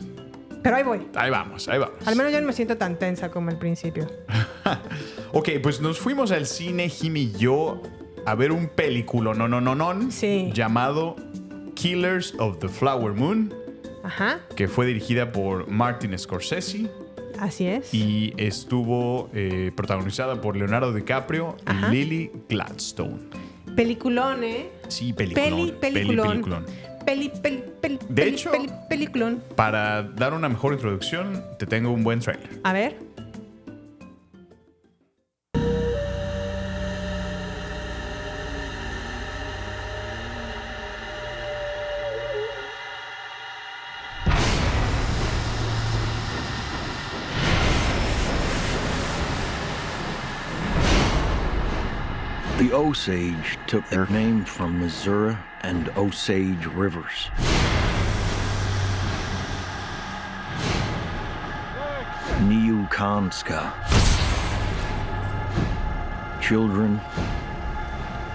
[0.61, 1.07] pero ahí voy.
[1.15, 1.95] ahí vamos, ahí vamos.
[2.07, 4.07] Al menos yo no me siento tan tensa como al principio.
[5.31, 7.81] Ok, pues nos fuimos al cine, Jimmy y yo,
[8.25, 10.49] a ver un película, no, no, no, no, Sí.
[10.53, 11.17] llamado
[11.75, 13.53] Killers of the Flower Moon,
[14.03, 16.89] Ajá, que fue dirigida por Martin Scorsese
[17.37, 17.93] así es.
[17.93, 21.89] y estuvo eh, protagonizada por Leonardo DiCaprio Ajá.
[21.89, 23.19] y Lily Gladstone.
[23.75, 24.69] Peliculón, ¿eh?
[24.87, 25.49] Sí, peliculón.
[25.49, 26.27] Peli, peli, peliculón.
[26.29, 26.65] peliculón.
[27.05, 28.51] Peli, peli, peli, De hecho-
[28.89, 29.43] peliculón.
[29.55, 32.49] Para dar una mejor introducción, te tengo un buen trailer.
[32.63, 32.97] A ver.
[52.85, 57.31] Osage took their name from Missouri and Osage rivers.
[62.45, 63.73] Niukanska.
[66.39, 67.01] Children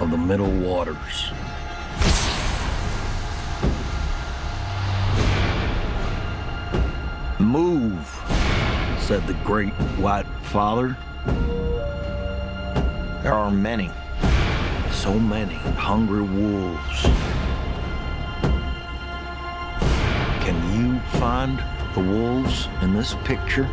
[0.00, 1.30] of the Middle Waters.
[7.38, 8.04] Move,
[8.98, 10.96] said the great white father.
[13.22, 13.92] There are many,
[14.92, 17.03] so many hungry wolves.
[20.44, 21.62] Can you find
[21.94, 23.68] the wolves in this picture?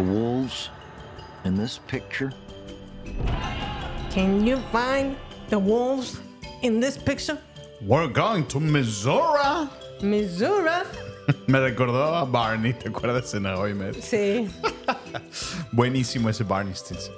[0.00, 0.70] The wolves
[1.44, 2.32] in this picture?
[4.10, 5.16] Can you find
[5.48, 6.20] the wolves
[6.62, 7.38] in this picture?
[7.82, 9.68] We're going to Missouri.
[10.02, 10.84] Missouri.
[11.48, 13.94] Me recordó a Barney, ¿te acuerdas en Ahoy Med?
[13.96, 14.48] Sí.
[15.72, 17.14] Buenísimo ese Barney Stinson.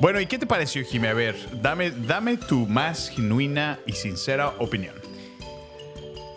[0.00, 1.08] Bueno, ¿y qué te pareció, Jimmy?
[1.08, 4.94] A ver, dame, dame tu más genuina y sincera opinión.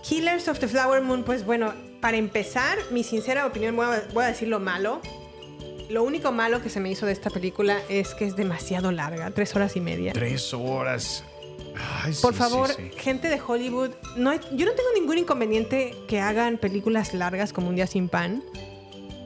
[0.04, 4.24] Killers of the Flower Moon, pues bueno, para empezar, mi sincera opinión, voy a, voy
[4.26, 5.02] a decir lo malo.
[5.90, 9.30] Lo único malo que se me hizo de esta película es que es demasiado larga,
[9.32, 10.14] tres horas y media.
[10.14, 11.24] Tres horas.
[12.04, 13.00] Ay, Por sí, favor, sí, sí.
[13.00, 17.70] gente de Hollywood, no hay- yo no tengo ningún inconveniente que hagan películas largas como
[17.70, 18.44] Un día sin pan.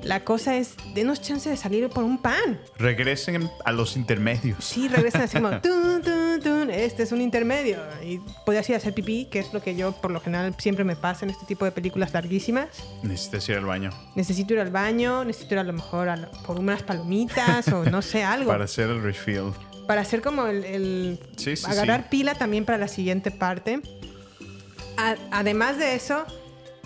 [0.05, 2.59] La cosa es, denos chance de salir por un pan.
[2.77, 4.63] Regresen a los intermedios.
[4.63, 7.79] Sí, regresan así como, tun, tun, tun, este es un intermedio.
[8.03, 10.83] Y podías ir a hacer pipí, que es lo que yo por lo general siempre
[10.85, 12.67] me pasa en este tipo de películas larguísimas.
[13.01, 13.89] Necesitas ir al baño.
[14.15, 17.83] Necesito ir al baño, necesito ir a lo mejor a lo- por unas palomitas o
[17.85, 18.51] no sé, algo.
[18.51, 19.53] Para hacer el refill.
[19.87, 22.07] para hacer como el, el- Sí, sí, agarrar sí.
[22.11, 23.81] pila también para la siguiente parte.
[24.97, 26.25] A- además de eso,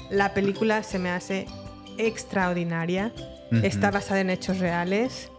[0.09, 1.45] la película se me hace
[2.07, 3.11] extraordinaria.
[3.63, 5.31] Está basada en hechos reales.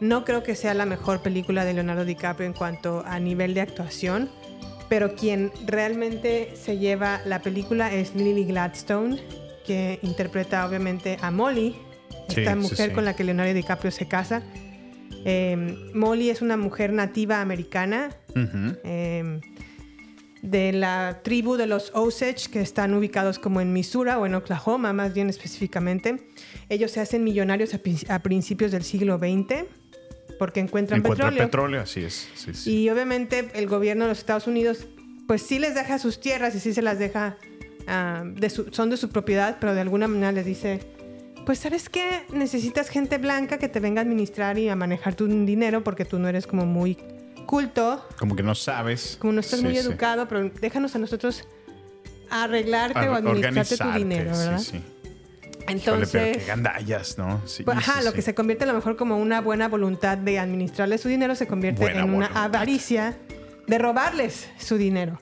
[0.00, 3.60] No creo que sea la mejor película de Leonardo DiCaprio en cuanto a nivel de
[3.60, 4.28] actuación,
[4.88, 9.20] pero quien realmente se lleva la película es Lily Gladstone,
[9.64, 11.76] que interpreta obviamente a Molly,
[12.28, 12.94] Sí, esta mujer sí.
[12.94, 14.42] con la que Leonardo DiCaprio se casa.
[15.24, 19.40] Eh, Molly es una mujer nativa americana eh,
[20.42, 24.92] de la tribu de los Osage que están ubicados como en Missouri o en Oklahoma,
[24.92, 26.28] más bien específicamente.
[26.68, 29.64] Ellos se hacen millonarios a, prin- a principios del siglo XX
[30.38, 31.46] porque encuentran Encuentra petróleo.
[31.46, 32.28] petróleo, así es.
[32.34, 32.70] Sí, sí.
[32.82, 34.86] Y obviamente el gobierno de los Estados Unidos,
[35.28, 37.36] pues sí les deja sus tierras y sí se las deja,
[37.86, 40.80] ah, de su- son de su propiedad, pero de alguna manera les dice,
[41.46, 45.28] pues sabes qué, necesitas gente blanca que te venga a administrar y a manejar tu
[45.28, 46.98] dinero porque tú no eres como muy
[47.46, 49.16] culto, Como que no sabes.
[49.20, 49.80] como no estás Sí, muy sí.
[49.80, 51.44] educado, pero déjanos a nosotros
[52.30, 54.58] arreglarte o administrarte tu dinero, ¿verdad?
[54.58, 54.76] Sí, sí.
[54.78, 56.10] Híjole, Entonces...
[56.12, 57.40] pero qué gandallas, ¿no?
[57.46, 58.16] Sí, Pues, ajá, sí, lo sí.
[58.16, 61.46] que se convierte a lo mejor como una buena voluntad de administrarle su dinero se
[61.46, 62.44] convierte Buena en una voluntad.
[62.44, 63.16] avaricia
[63.68, 65.20] de robarles su dinero.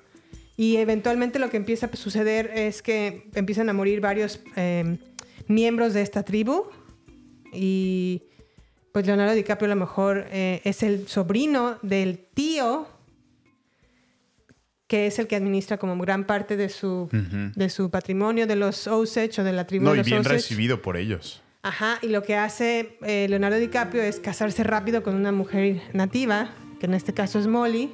[0.57, 4.99] Y eventualmente lo que empieza a suceder es que empiezan a morir varios eh,
[5.47, 6.65] miembros de esta tribu
[7.53, 8.23] y
[8.93, 12.89] pues Leonardo DiCaprio a lo mejor eh, es el sobrino del tío
[14.87, 17.09] que es el que administra como gran parte de su,
[17.55, 20.19] de su patrimonio de los Osage o de la tribu No, de y los bien
[20.21, 20.35] Osage.
[20.35, 21.45] recibido por ellos.
[21.63, 26.51] Ajá, y lo que hace eh, Leonardo DiCaprio es casarse rápido con una mujer nativa,
[26.81, 27.93] que en este caso es Molly.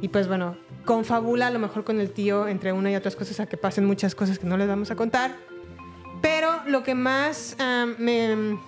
[0.00, 3.40] Y pues bueno, confabula a lo mejor con el tío entre una y otras cosas
[3.40, 5.36] a que pasen muchas cosas que no les vamos a contar.
[6.22, 8.58] Pero lo que más ah, me,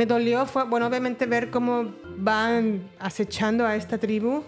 [0.00, 4.42] me dolió fue, bueno, obviamente ver cómo van acechando a esta tribu,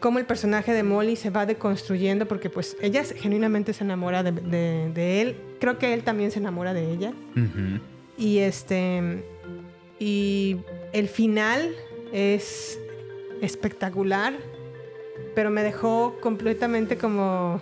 [0.00, 4.32] cómo el personaje de Molly se va deconstruyendo, porque pues ella genuinamente se enamora de,
[4.32, 5.36] de- de él.
[5.60, 7.12] Creo que él también se enamora de ella.
[8.16, 9.22] Y este.
[9.98, 10.56] Y
[10.94, 11.74] el final
[12.10, 12.78] es
[13.42, 14.32] espectacular,
[15.34, 17.60] pero me dejó completamente como.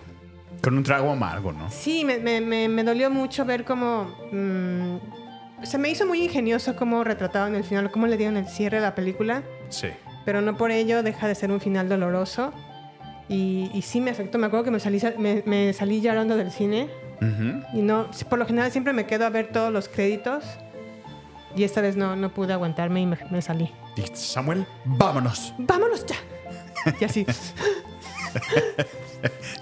[0.62, 1.68] Con un trago amargo, ¿no?
[1.72, 4.16] Sí, me, me- me- me dolió mucho ver cómo.
[4.30, 5.23] mm,
[5.64, 8.80] se me hizo muy ingenioso cómo retrataron el final, cómo le dieron el cierre a
[8.80, 9.88] la película, Sí.
[10.24, 12.52] pero no por ello deja de ser un final doloroso.
[13.28, 14.38] Y, y sí me afectó.
[14.38, 16.88] Me acuerdo que me salí, me, me salí llorando del cine.
[17.22, 17.62] Ujú.
[17.78, 20.44] Y no, por lo general siempre me quedo a ver todos los créditos.
[21.56, 23.70] Y esta vez no, no pude aguantarme y me, me salí.
[24.12, 25.54] Samuel, vámonos.
[25.56, 26.16] ¡Vámonos ya!
[27.00, 27.24] Y así.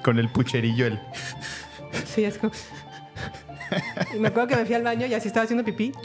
[0.03, 0.99] Con el pucherillo, el.
[2.07, 2.53] Sí, es como.
[4.15, 5.93] Y me acuerdo que me fui al baño y así estaba haciendo pipí.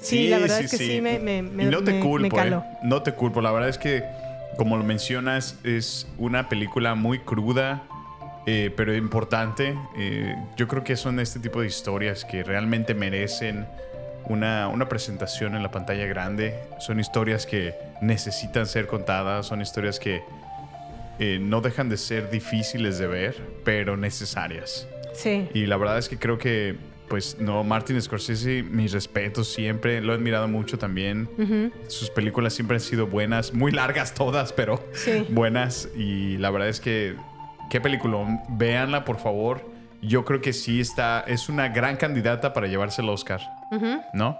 [0.00, 2.64] Sí, la verdad es que sí, me, me, me, no te me- culpo, caló.
[2.66, 2.78] ¿eh?
[2.82, 3.42] No te culpo.
[3.42, 4.02] La verdad es que,
[4.56, 7.82] como lo mencionas, es una película muy cruda,
[8.46, 9.76] eh, pero importante.
[9.98, 13.66] Eh, yo creo que son este tipo de historias que realmente merecen
[14.24, 16.54] una, una presentación en la pantalla grande.
[16.78, 20.22] Son historias que necesitan ser contadas, son historias que
[21.20, 24.88] eh, no dejan de ser difíciles de ver, pero necesarias.
[25.14, 25.48] Sí.
[25.54, 26.76] Y la verdad es que creo que,
[27.08, 31.28] pues, no, Martin Scorsese, mis respetos siempre, lo he admirado mucho también.
[31.88, 35.26] Sus películas siempre han sido buenas, muy largas todas, pero Sí.
[35.30, 35.88] buenas.
[35.96, 37.16] Y la verdad es que,
[37.68, 39.68] qué película, véanla por favor.
[40.02, 43.40] Yo creo que sí está, es una gran candidata para llevarse el Oscar,
[44.14, 44.38] ¿no?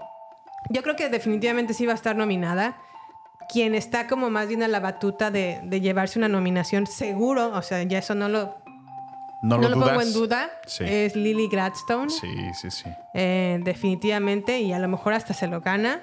[0.69, 2.77] Yo creo que definitivamente sí va a estar nominada.
[3.51, 7.61] Quien está como más bien a la batuta de, de llevarse una nominación seguro, o
[7.61, 8.55] sea, ya eso no lo,
[9.43, 10.85] No, no lo pongo en duda, Sí.
[10.87, 12.09] es Lily Gladstone.
[12.09, 12.89] Sí, sí, sí.
[13.13, 16.01] Eh, definitivamente, y a lo mejor hasta se lo gana.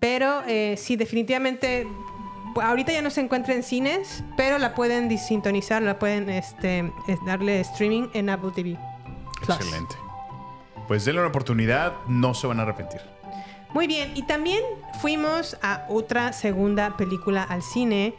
[0.00, 1.86] Pero eh, sí, definitivamente,
[2.60, 7.18] ahorita ya no se encuentra en cines, pero la pueden disintonizar, la pueden este, es-
[7.26, 8.76] darle streaming en Apple TV.
[9.44, 9.56] Plus.
[9.56, 9.94] Excelente.
[10.86, 13.00] Pues denle una oportunidad, no se van a arrepentir.
[13.74, 14.62] Muy bien, y también
[15.00, 18.14] fuimos a otra segunda película al cine.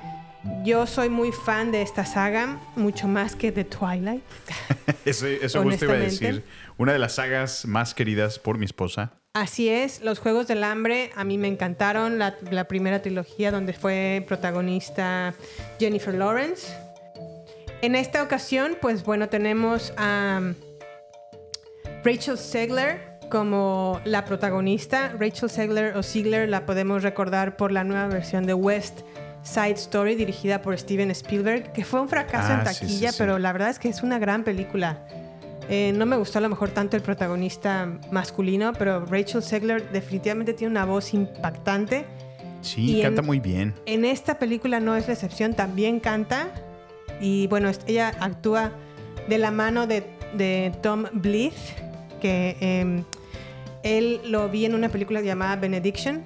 [0.63, 4.23] Yo soy muy fan de esta saga, mucho más que de Twilight.
[5.05, 6.43] Eso, eso justo iba a decir.
[6.77, 9.13] Una de las sagas más queridas por mi esposa.
[9.33, 12.19] Así es, los Juegos del Hambre a mí me encantaron.
[12.19, 15.33] La, la primera trilogía donde fue protagonista
[15.79, 16.75] Jennifer Lawrence.
[17.81, 20.53] En esta ocasión, pues bueno, tenemos a
[22.03, 25.13] Rachel Segler como la protagonista.
[25.19, 29.01] Rachel Segler o Ziegler la podemos recordar por la nueva versión de West
[29.43, 33.11] Side Story dirigida por Steven Spielberg, que fue un fracaso Ah, en sí, sí, taquilla,
[33.11, 33.15] sí.
[33.19, 35.05] pero la verdad es que es una gran película.
[35.69, 40.53] Eh, no me gustó a lo mejor tanto el protagonista masculino, pero Rachel Segler definitivamente
[40.53, 42.05] tiene una voz impactante.
[42.61, 43.73] Sí, Y canta en- muy bien.
[43.85, 46.47] En esta película no es la excepción, también canta.
[47.21, 48.71] Y bueno, ella actúa
[49.29, 51.53] de la mano de, de Tom Blyth,
[52.19, 53.03] que eh,
[53.83, 56.23] él lo vi en una película llamada Benediction.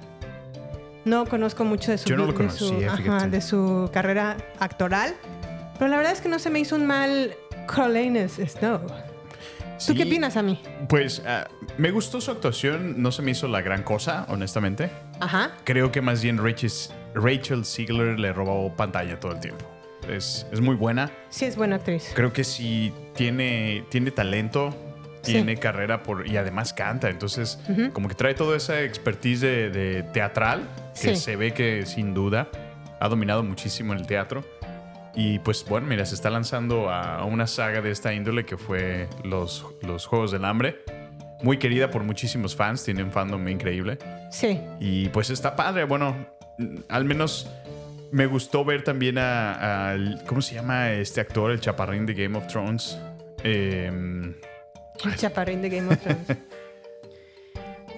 [1.04, 3.28] No conozco mucho de su, Yo no lo vi- de su- ajá, fíjate.
[3.30, 5.14] de su carrera actoral.
[5.78, 7.34] Pero la verdad es que no se me hizo un mal
[7.66, 8.78] Coriolanus Snow.
[8.86, 8.92] ¿Tú
[9.76, 10.62] Sí, qué opinas a mí?
[10.88, 11.46] Pues ah,
[11.78, 13.02] me gustó su actuación.
[13.02, 14.88] No se me hizo la gran cosa, honestamente.
[15.20, 15.50] Ajá.
[15.64, 16.70] Creo que más bien Rachel,
[17.14, 19.66] Rachel Ziegler le robó pantalla todo el tiempo.
[20.08, 21.10] Es, es muy buena.
[21.28, 22.12] Sí es buena actriz.
[22.14, 24.74] Creo que sí tiene, tiene talento,
[25.24, 25.32] Sí.
[25.32, 27.08] tiene carrera por, y además canta.
[27.10, 27.58] Entonces,
[27.92, 30.68] como que trae toda esa expertise de, de teatral
[31.00, 31.16] que Sí.
[31.16, 32.48] se ve que sin duda
[33.00, 34.44] ha dominado muchísimo en el teatro.
[35.16, 38.56] Y pues bueno, mira, se está lanzando a, a una saga de esta índole que
[38.56, 40.82] fue los, los Juegos del Hambre.
[41.42, 43.98] Muy querida por muchísimos fans, tiene un fandom increíble.
[44.30, 44.60] Sí.
[44.80, 45.84] Y pues está padre.
[45.84, 46.16] Bueno,
[46.88, 47.48] al menos
[48.12, 52.36] me gustó ver también a, al- ¿Cómo se llama este actor, el chaparrín de Game
[52.38, 52.98] of Thrones?
[53.42, 54.34] Em,
[55.16, 56.26] Chaparrín de Game of Thrones.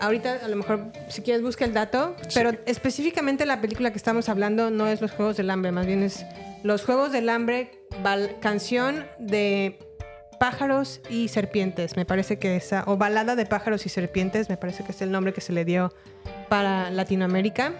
[0.01, 2.16] Ahorita, a lo mejor, si quieres, busca el dato.
[2.35, 6.03] Pero específicamente la película que estamos hablando no es Los Juegos del Hambre, más bien
[6.03, 6.27] es
[6.62, 7.71] Los Juegos del Hambre,
[8.40, 9.79] canción de
[10.38, 11.97] pájaros y serpientes.
[11.97, 15.11] Me parece que esa, o balada de pájaros y serpientes, me parece que es el
[15.11, 15.92] nombre que se le dio
[16.49, 17.73] para Latinoamérica.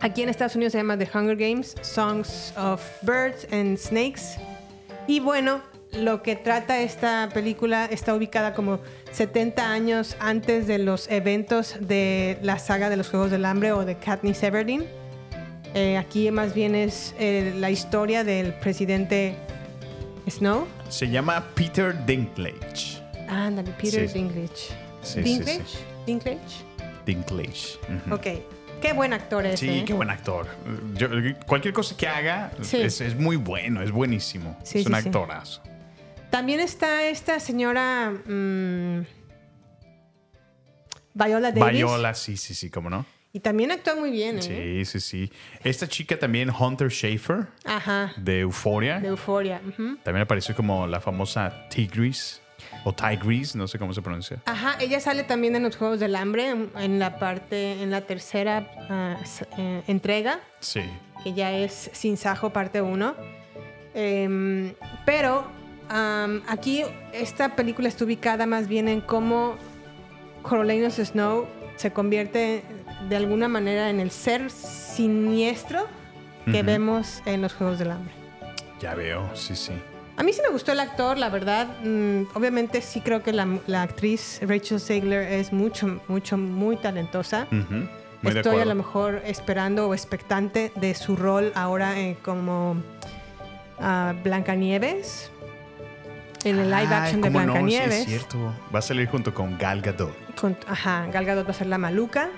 [0.00, 4.40] Aquí en Estados Unidos se llama The Hunger Games, Songs of Birds and Snakes.
[5.06, 5.60] Y bueno,
[5.92, 8.80] lo que trata esta película está ubicada como
[9.12, 13.84] 70 años antes de los eventos de la saga de los Juegos del Hambre o
[13.84, 14.86] de Katniss Everdeen.
[15.74, 19.36] Eh, aquí más bien es eh, la historia del presidente
[20.28, 20.66] Snow.
[20.88, 23.00] Se llama Peter Dinklage.
[23.28, 24.14] Ándale, Peter Sí.
[24.14, 24.74] Dinklage.
[25.02, 25.60] Sí, Dinklage.
[25.66, 25.78] sí.
[26.06, 26.64] Dinklage.
[27.06, 27.78] Dinklage.
[28.06, 28.14] ujú.
[28.14, 28.26] Ok.
[28.80, 29.60] Qué buen actor es.
[29.60, 29.84] Sí, ¿eh?
[29.86, 30.46] qué buen actor.
[30.94, 31.08] Yo-
[31.46, 32.78] cualquier cosa que haga Sí.
[32.80, 34.56] es, es muy bueno, es buenísimo.
[34.62, 35.08] Sí, es un sí, sí.
[35.08, 35.60] actorazo.
[36.30, 39.00] También está esta señora mm,
[41.14, 41.78] Viola Davis.
[41.78, 43.04] Viola, sí, sí, sí, cómo no.
[43.32, 44.42] Y también actúa muy bien, ¿eh?
[44.42, 45.32] Sí, sí, sí.
[45.62, 48.12] Esta chica también, Hunter Schafer, Ajá.
[48.16, 48.98] de Euphoria.
[48.98, 49.60] De Euforia.
[49.68, 49.96] ujú.
[50.02, 52.40] También apareció como la famosa Tigris
[52.84, 54.42] o Tigris, no sé cómo se pronuncia.
[54.46, 58.68] Ajá, ella sale también en los Juegos del Hambre, en, la parte, en la tercera
[58.90, 59.16] ah,
[59.58, 60.82] eh, entrega, Sí.
[61.22, 63.14] que ya es Sin Sajo, parte 1.
[65.06, 65.46] pero
[66.46, 69.56] aquí esta película está ubicada más bien en cómo
[70.42, 72.62] Coriolanus Snow se convierte
[73.08, 75.86] de alguna manera en el ser siniestro
[76.50, 78.12] que vemos en los Juegos del Hambre.
[78.80, 79.72] Ya veo, sí, sí.
[80.16, 81.66] A mí sí me gustó el actor, la verdad.
[81.82, 87.46] Mm, obviamente sí creo que la, la actriz Rachel Zegler es mucho, mucho, muy talentosa.
[87.50, 87.88] Muy
[88.36, 92.76] Estoy a lo mejor esperando o expectante de su rol ahora eh, como
[93.78, 95.30] ah, Blancanieves.
[96.44, 97.94] En el live action de cómo no, sí, Blancanieves.
[98.00, 98.54] es cierto.
[98.74, 100.34] Va a salir junto con Gal Gadot.
[100.36, 102.28] Con- ajá, Gal Gadot va a ser la maluca.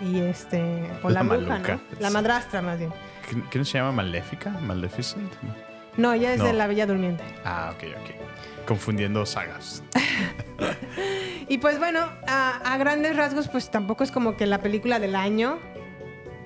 [0.00, 0.90] Y este.
[1.02, 1.80] O la, La bruja, maluca, ¿no?
[2.00, 2.92] La madrastra, más bien.
[3.50, 3.92] ¿Qué, no se llama?
[3.92, 4.50] ¿Maléfica?
[4.50, 5.32] ¿Maleficent?
[5.42, 5.54] No.
[5.96, 6.46] No, ella es No.
[6.46, 7.22] de la Bella Durmiente.
[7.44, 8.66] Ah, ok, ok.
[8.66, 9.82] Confundiendo sagas.
[11.46, 15.14] Y pues bueno, a, a grandes rasgos, pues tampoco es como que la película del
[15.14, 15.58] año.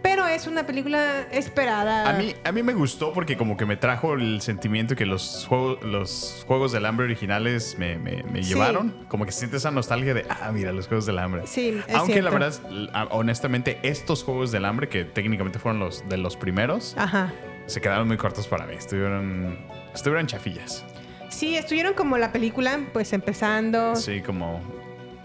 [0.03, 2.09] Pero es una película esperada.
[2.09, 5.45] A mí, a mí me gustó porque como que me trajo el sentimiento que los,
[5.49, 8.51] juegos los Juegos del Hambre originales me, me- me Sí.
[8.55, 8.95] llevaron.
[9.09, 11.43] Como que siente esa nostalgia de, ah, mira, los Juegos del Hambre.
[11.47, 12.53] Sí, es Aunque la verdad,
[12.95, 17.33] ah, honestamente, estos Juegos del Hambre, que técnicamente fueron los de los primeros, Ajá.
[17.67, 18.75] se quedaron muy cortos para mí.
[18.75, 19.59] Estuvieron,
[19.95, 20.85] estuvieron chafillas.
[21.29, 23.95] Sí, estuvieron como la película, pues empezando.
[23.97, 24.61] Sí, como,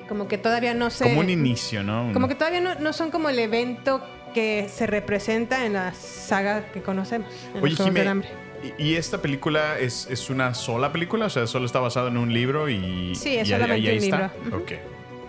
[0.10, 1.06] Como que todavía no sé.
[1.06, 2.12] como un inicio, ¿no?
[2.12, 4.04] Como que todavía no, no son como el evento
[4.34, 7.28] que se representa en la saga que conocemos.
[7.56, 8.30] En Oye, Jimé, Hambre.
[8.78, 11.28] ¿y esta película es, es una sola película?
[11.28, 13.14] O sea, solo está basada en un libro y.
[13.16, 14.32] Sí, es y ahí- solamente ahí un está?
[14.44, 14.58] libro.
[14.58, 14.72] Ok,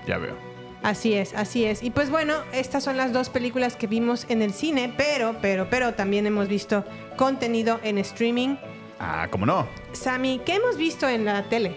[0.07, 0.37] ya veo.
[0.83, 1.83] Así es, así es.
[1.83, 5.69] Y pues bueno, estas son las dos películas que vimos en el cine, pero, pero,
[5.71, 6.85] pero también hemos visto
[7.17, 8.57] contenido en streaming.
[9.01, 9.67] Ah, ¿cómo no?
[9.93, 11.77] Sammy, ¿qué hemos visto en la tele?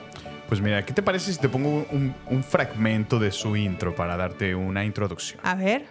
[0.50, 4.18] Pues mira, ¿qué te parece si te pongo un, un fragmento de su intro para
[4.18, 5.40] darte una introducción?
[5.44, 5.86] A ver.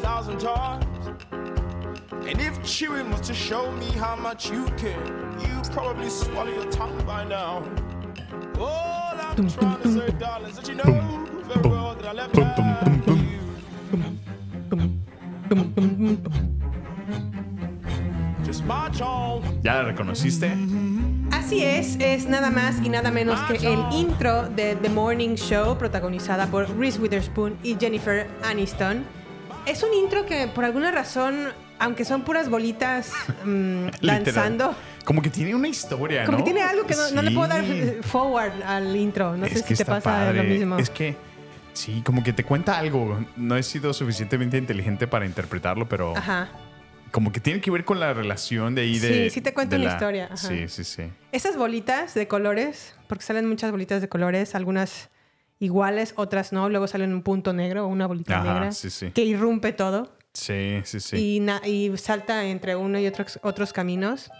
[0.00, 0.84] Thousand times.
[2.28, 5.04] And if chewing was to show me how much you care,
[5.40, 7.64] you'd probably swallow your tongue by now.
[8.58, 12.34] All I'm trying to say, darling, is that you know very well that I left
[12.34, 13.18] Pum, pum, pum, out
[15.98, 16.18] you.
[18.44, 19.42] Just march on.
[19.64, 20.48] ¿Ya la reconociste?
[21.32, 25.76] Así es, es nada más y nada menos que el intro de The Morning Show,
[25.78, 29.04] protagonizada por Reese Witherspoon y Jennifer Aniston.
[29.66, 33.12] Es un intro que por alguna razón, aunque son puras bolitas
[33.44, 34.74] mm, danzando,
[35.04, 36.44] Como que tiene una historia, como ¿no?
[36.44, 37.64] que tiene algo que no, no le puedo dar
[38.02, 39.36] forward al intro.
[39.36, 40.42] No es sé si te pasa padre.
[40.42, 40.76] lo mismo.
[40.78, 41.16] Es que
[41.72, 43.24] sí, como que te cuenta algo.
[43.36, 46.48] No he sido suficientemente inteligente para interpretarlo, pero Ajá.
[47.12, 49.24] Como que tiene que ver con la relación de ahí de.
[49.24, 50.36] Sí, sí te cuenta de una la- historia, ajá.
[50.36, 51.04] Sí, sí, sí.
[51.30, 55.10] Esas bolitas de colores, porque salen muchas bolitas de colores, algunas
[55.60, 56.68] iguales, otras no.
[56.68, 59.12] Luego salen un punto negro o una bolita Ajá, negra sí, sí.
[59.12, 60.16] que irrumpe todo.
[60.34, 61.40] Sí, sí, sí.
[61.64, 64.30] y, y salta entre uno y otros, otros caminos.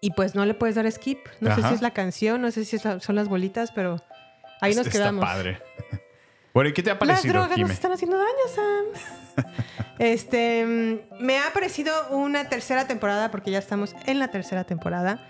[0.00, 1.18] Y pues no le puedes dar skip.
[1.40, 4.02] No sé si es la canción, no sé si la- son las bolitas, pero
[4.60, 5.24] ahí nos Está quedamos.
[5.24, 5.58] padre.
[6.54, 7.62] Bueno, ¿y qué te ha Las parecido, drogas Jime?
[7.62, 9.44] nos están haciendo daño, Sam.
[9.98, 15.20] este, mm, me ha parecido una tercera temporada, porque ya estamos en la tercera temporada.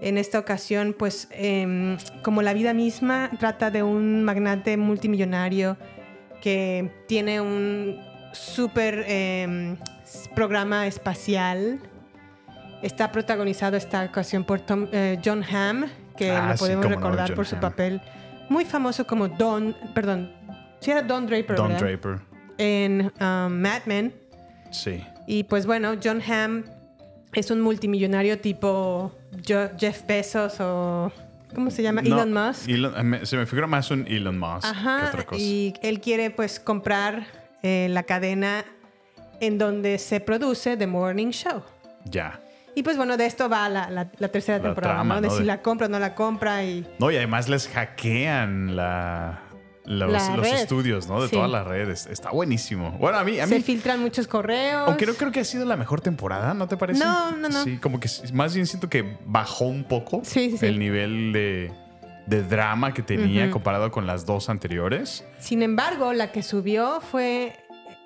[0.00, 5.76] En esta ocasión, pues, em, como la vida misma, trata de un magnate multimillonario
[6.42, 8.00] que tiene un
[8.32, 11.78] súper s- programa espacial.
[12.82, 15.84] Está protagonizado esta ocasión por Tom- eh, John Hamm,
[16.16, 18.00] que Ah, lo podemos recordar por su papel
[18.50, 20.30] muy famoso como Don, perdón,
[20.80, 21.80] si era Don Draper, Don ¿verdad?
[21.86, 22.20] Draper.
[22.58, 24.14] En um, Mad Men.
[24.70, 25.04] Sí.
[25.26, 26.64] Y pues bueno, John Hamm
[27.32, 29.12] es un multimillonario tipo
[29.44, 31.10] Jeff Bezos o
[31.54, 32.02] ¿cómo se llama?
[32.02, 32.68] No, Elon Musk.
[32.68, 35.40] Elon- eh, se me figura más un Elon Musk que Ajá, otra cosa.
[35.42, 37.26] y él quiere pues comprar
[37.62, 38.64] eh, la cadena
[39.40, 41.62] en donde se produce The Morning Show.
[42.04, 42.40] Ya.
[42.76, 45.20] Y pues bueno, de esto va la, la- la tercera La temporada, trama, ¿no?
[45.22, 45.36] De ¿no?
[45.36, 46.84] si la compra o no la compra y...
[46.98, 49.40] No, y además les hackean la,
[49.84, 50.12] los,
[50.48, 51.20] estudios, ¿no?
[51.22, 51.34] De Sí.
[51.36, 52.06] todas las redes.
[52.06, 52.92] Está buenísimo.
[52.92, 54.84] Bueno, a mí, a Se mí filtran muchos correos.
[54.88, 57.04] aunque no creo que ha sido la mejor temporada, ¿no te parece?
[57.04, 57.64] No, no, no.
[57.64, 60.66] Sí, como que más bien siento que bajó un poco Sí, sí, sí.
[60.66, 61.70] el nivel de,
[62.26, 65.24] de drama que tenía comparado con las dos anteriores.
[65.38, 67.56] Sin embargo, la que subió fue.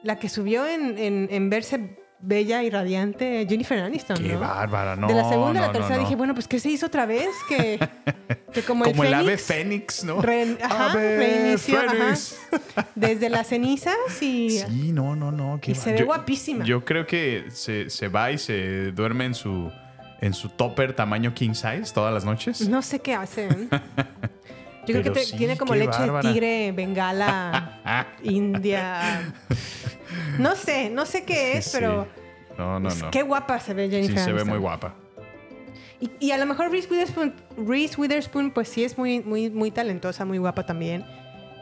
[0.05, 4.17] La que subió en, en- en verse bella y radiante, Jennifer Aniston.
[4.19, 4.41] Qué ¿no?
[4.41, 5.07] bárbara, no.
[5.07, 7.29] de la segunda a la tercera no, dije, bueno, pues ¿qué se hizo otra vez?
[7.49, 7.79] Que,
[8.53, 10.03] que como, Como el el ave Fénix.
[10.05, 10.21] ¿no?
[10.21, 11.91] re- ajá, Ave reinició, ajá.
[11.91, 12.39] fénix.
[12.95, 14.51] Desde las cenizas y.
[14.69, 15.59] Sí, no, no, no.
[15.63, 16.65] qué Y se ve yo- guapísima.
[16.65, 19.71] Yo creo que se, se va y se duerme en su,
[20.21, 22.69] en su topper tamaño king size todas las noches.
[22.69, 23.69] No sé qué hacen.
[24.89, 26.27] Yo creo que Pero te- sí, tiene como leche bárbara.
[26.29, 29.33] de tigre, bengala, india.
[30.39, 31.71] No sé, no sé qué es, Sí.
[31.75, 32.07] pero
[32.57, 33.11] No, no, no.
[33.11, 34.95] qué guapa se ve Sí, Jennifer se ve muy guapa.
[36.01, 37.35] Y, y a lo mejor Reese Witherspoon,
[37.67, 41.05] Reese Witherspoon, pues sí es muy, muy, muy talentosa, muy guapa también.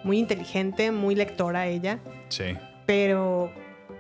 [0.05, 1.99] Muy inteligente, muy lectora ella.
[2.29, 2.57] Sí.
[2.87, 3.51] Pero,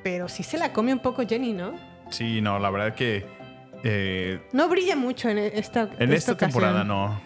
[0.04, 1.72] pero sí se la come un poco Jenny, ¿no?
[2.10, 3.24] Sí, no, la verdad que
[3.82, 7.20] eh, No brilla mucho en esta en esta, temporada no.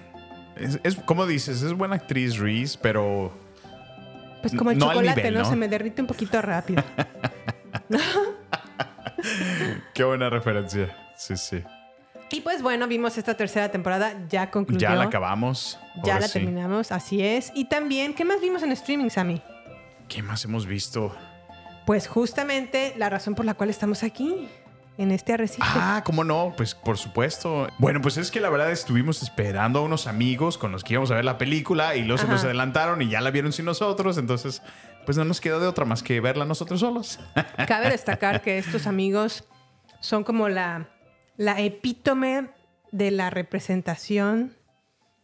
[0.60, 3.32] Es, es- como dices, es buena actriz Reese, pero
[4.42, 5.40] Pues como el No chocolate, nivel, ¿no?
[5.40, 5.48] ¿no?
[5.50, 6.82] Se me derrite un poquito rápido.
[9.94, 10.96] qué buena referencia.
[11.16, 11.62] Sí, sí.
[12.30, 14.80] y pues bueno, vimos esta tercera temporada, ya concluyó.
[14.80, 15.78] Ya la acabamos.
[16.04, 16.34] Ya Ahora la sí.
[16.38, 17.52] terminamos, así es.
[17.54, 19.42] Y también, ¿qué más vimos en streaming, Sammy?
[20.08, 21.14] ¿Qué más hemos visto?
[21.86, 24.48] Pues justamente la razón por la cual estamos aquí,
[24.98, 25.62] en este arrecife.
[25.64, 26.54] Ah, ¿cómo no?
[26.56, 27.68] Pues por supuesto.
[27.78, 31.10] Bueno, pues es que la verdad estuvimos esperando a unos amigos con los que íbamos
[31.10, 34.18] a ver la película y luego se nos adelantaron y ya la vieron sin nosotros,
[34.18, 34.62] entonces
[35.06, 37.18] pues no nos quedó de otra más que verla nosotros solos.
[37.66, 39.44] Cabe destacar que estos amigos
[40.00, 40.88] son como la,
[41.36, 42.50] la epítome
[42.92, 44.56] de la representación,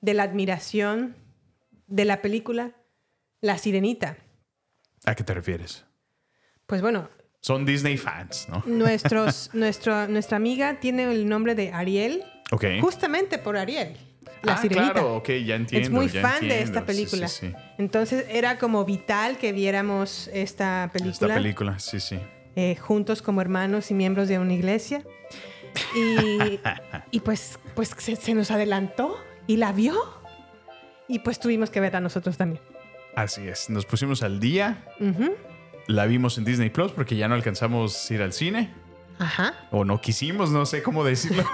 [0.01, 1.17] de la admiración
[1.87, 2.73] de la película
[3.41, 4.17] La Sirenita.
[5.05, 5.85] ¿A qué te refieres?
[6.67, 7.09] Pues bueno,
[7.47, 8.61] Son Disney fans, ¿no?
[8.67, 12.65] nuestros, nuestro, nuestra amiga tiene el nombre de Ariel, Ok.
[12.81, 13.97] justamente por Ariel,
[14.43, 14.93] la ah, Sirenita.
[14.95, 15.87] claro, ok, ya entiendo.
[15.87, 17.29] es muy ya fan de esta película.
[17.29, 17.55] Sí, sí.
[17.79, 22.19] Entonces era como vital que viéramos esta película, Esta película, sí, sí.
[22.57, 25.05] eh, juntos como hermanos y miembros de una iglesia.
[25.95, 26.59] Y,
[27.13, 29.17] y pues, pues se, se nos adelantó
[29.47, 29.95] y la vio.
[31.07, 32.61] Y pues tuvimos que verla nosotros también.
[33.15, 33.71] Así es.
[33.71, 34.85] Nos pusimos al día.
[35.87, 38.70] La vimos en Disney Plus porque ya no alcanzamos a ir al cine.
[39.18, 39.55] Ajá.
[39.70, 41.45] O no quisimos, no sé cómo decirlo.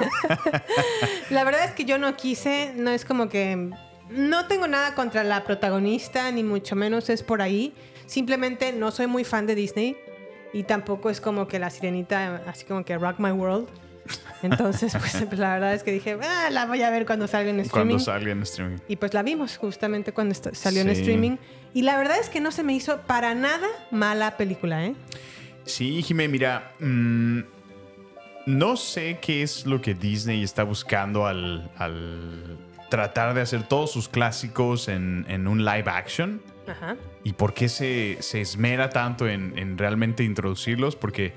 [1.31, 3.71] La verdad es que yo no quise, no es como que
[4.11, 7.75] no tengo nada contra la protagonista, ni mucho menos es por ahí.
[8.07, 9.97] Simplemente no soy muy fan de Disney
[10.53, 13.69] y tampoco es como que la sirenita, así como que rock my world.
[14.43, 17.61] Entonces, pues, la verdad es que dije, ah, la voy a ver cuando salga en
[17.61, 17.95] streaming.
[17.95, 18.79] Cuando salga en streaming.
[18.89, 21.37] Y pues la vimos justamente cuando salió en streaming.
[21.75, 24.95] Y la verdad es que no se me hizo para nada mala película, ¿eh?
[25.65, 27.41] Sí, Jimé, mira, mm,
[28.47, 32.59] no sé qué es lo que Disney está buscando al, al
[32.91, 36.97] tratar de hacer todos sus clásicos en, en un live action Ajá.
[37.25, 41.33] y por qué se, se esmera tanto en, en realmente introducirlos, porque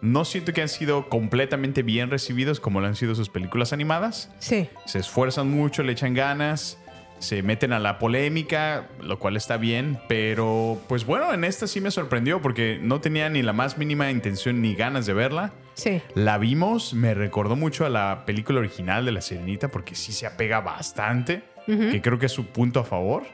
[0.00, 4.30] no siento que han sido completamente bien recibidos como lo han sido sus películas animadas.
[4.38, 4.68] Sí.
[4.86, 6.78] Se esfuerzan mucho, le echan ganas,
[7.18, 11.80] se meten a la polémica, lo cual está bien, pero pues bueno, en esta sí
[11.80, 15.52] me sorprendió porque no tenía ni la más mínima intención ni ganas de verla.
[15.74, 16.02] Sí.
[16.14, 20.26] La vimos, me recordó mucho a la película original de La Sirenita porque sí se
[20.26, 23.24] apega bastante, que creo que es su punto a favor.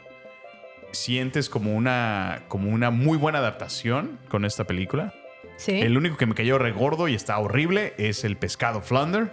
[0.92, 5.14] Sientes como una, como una muy buena adaptación con esta película.
[5.56, 5.80] Sí.
[5.80, 9.30] El único que me cayó regordo y está horrible es el pescado Flounder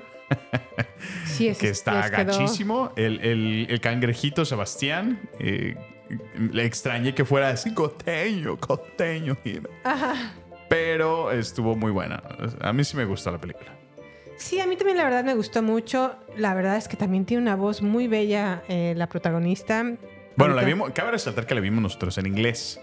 [1.26, 2.92] sí, ese que está gachísimo.
[2.96, 5.20] El, el- el cangrejito Sebastián.
[5.40, 5.76] eh,
[6.52, 9.38] le extrañé que fuera así costeño, costeño.
[10.68, 12.22] Pero estuvo muy buena.
[12.62, 13.76] A mí sí me gustó la película.
[14.38, 16.16] Sí, a mí también la verdad me gustó mucho.
[16.38, 19.84] La verdad es que también tiene una voz muy bella eh, la protagonista.
[20.36, 22.80] Bueno, la vimos, cabe resaltar que la vimos nosotros en inglés.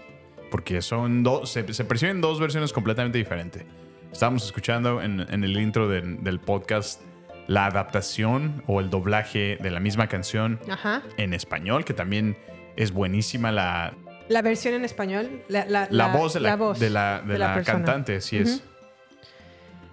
[0.51, 3.65] Porque son dos, se, se perciben dos versiones completamente diferentes.
[4.13, 7.01] Estábamos escuchando en, en el intro del- del podcast
[7.47, 11.01] la adaptación o el doblaje de la misma canción Ajá.
[11.17, 12.37] en español, que también
[12.75, 13.93] es buenísima la,
[14.27, 15.43] La versión en español.
[15.47, 18.61] La, la- La, la- voz de la, voz de la, de de cantante, sí es.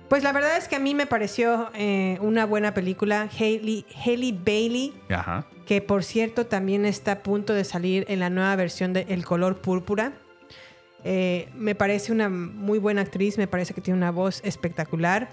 [0.08, 3.28] Pues la verdad es que a mí me pareció eh, una buena película.
[3.38, 5.46] Hailey, Hailey Bailey, Ajá.
[5.66, 9.24] que por cierto también está a punto de salir en la nueva versión de El
[9.24, 10.12] color púrpura.
[11.04, 15.28] Eh, me parece una muy buena actriz, me parece que tiene una voz espectacular.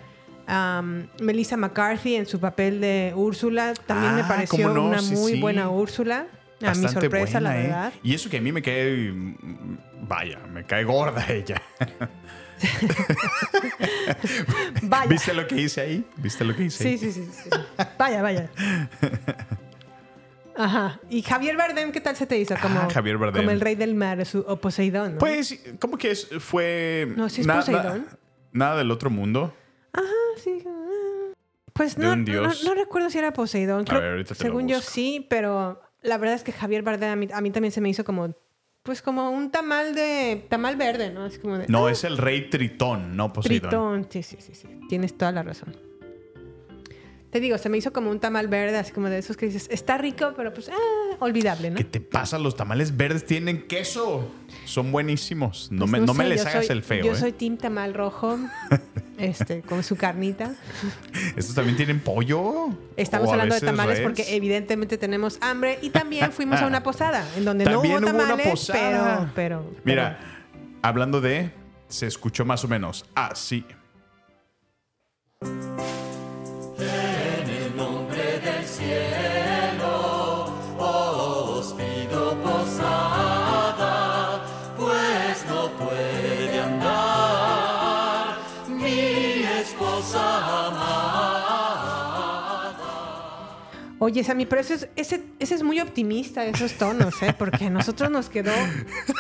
[1.22, 5.34] Melissa McCarthy en su papel de Úrsula también me Ah, pareció no, una sí, muy
[5.34, 5.41] sí.
[5.41, 6.28] buena Úrsula.
[6.64, 7.64] A mi sorpresa, buena, la ¿eh?
[7.64, 7.93] verdad.
[8.04, 9.12] Y eso que a mí me cae.
[10.02, 11.62] Vaya, me cae gorda ella.
[14.84, 15.06] Vaya.
[15.10, 16.06] ¿Viste lo que hice ahí?
[16.18, 16.97] ¿Viste lo que hice Sí, ahí?
[16.97, 17.49] sí, sí, sí.
[17.97, 18.49] Vaya, vaya.
[20.58, 20.99] Ajá.
[21.10, 22.56] ¿Y Javier Bardem qué tal se te hizo?
[22.62, 23.41] Como, Ah, Javier Bardem.
[23.41, 25.18] Como el rey del mar su- o Poseidón, ¿no?
[25.18, 26.28] Pues, ¿cómo que es?
[26.39, 27.08] fue.
[27.16, 28.06] No, sí es na- na- Poseidón.
[28.52, 29.56] nada del otro mundo.
[31.82, 32.64] Pues De no, un no, dios.
[32.64, 33.86] no recuerdo si era Poseidón.
[33.86, 37.10] Creo- ver, ahorita te lo según yo sí, pero la verdad es que Javier Bardem
[37.10, 38.36] a mí, a mí también se me hizo como...
[38.84, 40.46] Pues como un tamal de...
[40.48, 41.26] Tamal verde, ¿no?
[41.26, 41.66] Es como de...
[41.70, 43.70] No, ah, es el rey Tritón, no Poseidón.
[43.72, 44.08] Tritón.
[44.12, 44.68] Sí, sí, sí, sí.
[44.90, 45.76] Tienes toda la razón.
[47.32, 49.68] Te digo, se me hizo como un tamal verde, así como de esos que dices,
[49.72, 51.78] está rico, pero pues, ah, olvidable, ¿no?
[51.78, 52.38] ¿Qué te pasa?
[52.38, 54.30] Los tamales verdes tienen queso.
[54.66, 55.70] Son buenísimos.
[55.72, 57.16] No Pues me, no me sé, les hagas soy- el feo, Yo ¿eh?
[57.16, 58.38] soy team tamal rojo,
[59.18, 60.54] este, con su carnita.
[61.38, 62.68] ¿Estos también tienen pollo?
[62.98, 64.04] Estamos ¿O a hablando de tamales res?
[64.06, 68.08] porque evidentemente tenemos hambre y también fuimos a una posada en donde no También hubo
[68.10, 69.32] hubo una tamales, posada.
[69.34, 70.20] pero, pero Mira,
[70.82, 71.52] hablando de,
[71.88, 73.64] se escuchó más o menos así.
[94.04, 97.36] Oye, Sammy, pero eso es, ese, ese es muy optimista, esos tonos, ¿eh?
[97.38, 98.52] Porque a nosotros nos quedó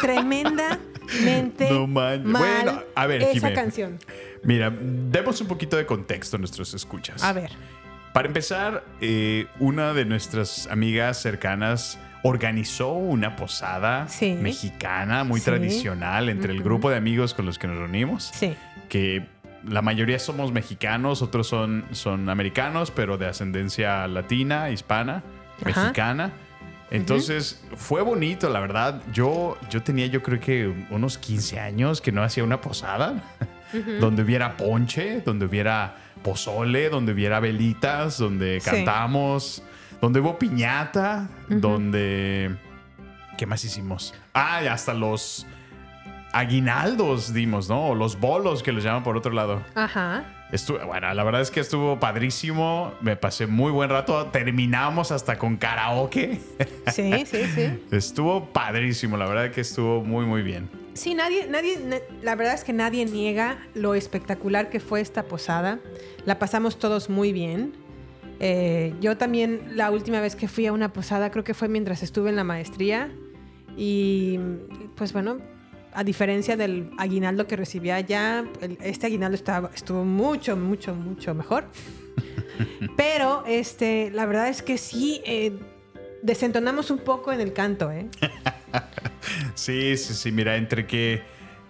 [0.01, 3.53] tremendamente No mal Bueno, a ver, esa Jimé.
[3.53, 3.99] canción.
[4.43, 7.23] Mira, demos un poquito de contexto a nuestros escuchas.
[7.23, 7.51] A ver.
[8.11, 14.33] Para empezar, eh, una de nuestras amigas cercanas organizó una posada Sí.
[14.33, 15.45] mexicana muy Sí.
[15.45, 18.31] tradicional entre el grupo de amigos con los que nos reunimos.
[18.33, 18.55] Sí.
[18.89, 19.25] que
[19.67, 25.23] la mayoría somos mexicanos, otros son, son americanos, pero de ascendencia latina, hispana,
[25.65, 25.81] Ajá.
[25.83, 26.31] mexicana.
[26.89, 29.01] Entonces fue bonito, la verdad.
[29.13, 33.23] Yo, yo tenía yo creo que unos 15 años que no hacía una posada
[33.99, 38.69] donde hubiera ponche, donde hubiera pozole, donde hubiera velitas, donde Sí.
[38.69, 39.63] cantamos,
[40.01, 42.55] donde hubo piñata, donde...
[43.37, 44.13] ¿Qué más hicimos?
[44.33, 45.47] Ah, hasta los
[46.33, 47.87] aguinaldos dimos, ¿no?
[47.89, 49.61] O los bolos que los llaman por otro lado.
[49.75, 50.23] Ajá.
[50.51, 52.93] Estuvo, bueno, la verdad es que estuvo padrísimo.
[53.01, 54.25] Me pasé muy buen rato.
[54.27, 56.39] Terminamos hasta con karaoke.
[56.91, 57.83] Sí, sí, sí.
[57.91, 59.15] Estuvo padrísimo.
[59.17, 60.69] La verdad que estuvo muy, muy bien.
[60.93, 65.23] Sí, nadie, nadie, na- la verdad es que nadie niega lo espectacular que fue esta
[65.23, 65.79] posada.
[66.25, 67.73] La pasamos todos muy bien.
[68.41, 72.03] Eh, yo también la última vez que fui a una posada creo que fue mientras
[72.03, 73.09] estuve en la maestría
[73.77, 74.39] y
[74.95, 75.37] pues bueno,
[75.93, 81.33] a diferencia del aguinaldo que recibía allá, el- este aguinaldo estaba, estuvo mucho, mucho, mucho
[81.35, 81.65] mejor.
[82.97, 85.53] Pero este, la verdad es que sí, eh,
[86.23, 88.07] desentonamos un poco en el canto, ¿eh?
[89.55, 90.31] Sí, sí, sí.
[90.31, 91.21] Mira, entre que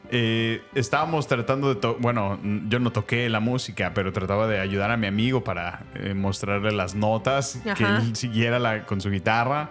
[0.09, 1.95] eh, estábamos tratando de...
[1.99, 6.13] bueno, yo no toqué la música, pero trataba de ayudar a mi amigo para eh,
[6.13, 9.69] mostrarle las notas, que él siguiera la- con su guitarra.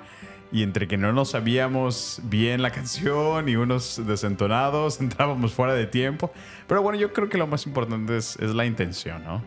[0.52, 5.86] Y entre que no nos sabíamos bien la canción y unos desentonados, entrábamos fuera de
[5.86, 6.32] tiempo.
[6.66, 9.42] Pero bueno, yo creo que lo más importante es, es la intención, ¿no?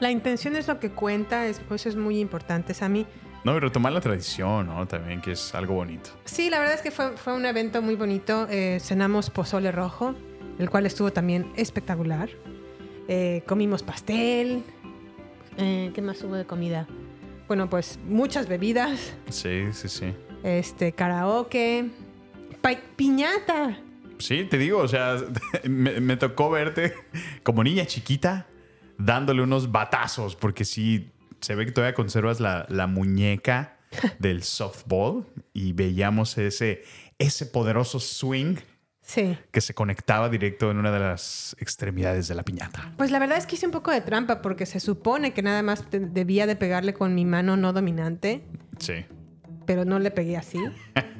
[0.00, 3.06] La intención es lo que cuenta, es, eso es muy importante, Sammy.
[3.44, 4.86] No, y retomar la tradición, ¿no?
[4.86, 6.10] También, que es algo bonito.
[6.24, 8.46] Sí, la verdad es que fue, fue un evento muy bonito.
[8.50, 10.14] Eh, cenamos pozole rojo,
[10.58, 12.28] el cual estuvo también espectacular.
[13.06, 14.62] Eh, comimos pastel.
[15.56, 16.86] Eh, ¿Qué más hubo de comida?
[17.46, 20.12] Bueno, pues muchas bebidas, Sí, sí, sí.
[20.42, 21.90] Este, karaoke,
[22.96, 23.78] piñata.
[24.18, 25.16] Sí, te digo, o sea,
[25.64, 26.94] me, me tocó verte
[27.42, 28.46] como niña chiquita
[28.98, 31.10] dándole unos batazos, porque sí,
[31.40, 33.78] se ve que todavía conservas la, la muñeca
[34.18, 36.82] del softball y veíamos ese,
[37.18, 38.56] ese poderoso swing
[39.00, 39.38] Sí.
[39.52, 42.92] que se conectaba directo en una de las extremidades de la piñata.
[42.98, 45.62] Pues la verdad es que hice un poco de trampa porque se supone que nada
[45.62, 48.42] más debía de pegarle con mi mano no dominante,
[48.78, 49.06] Sí.
[49.68, 50.58] Pero no le pegué así.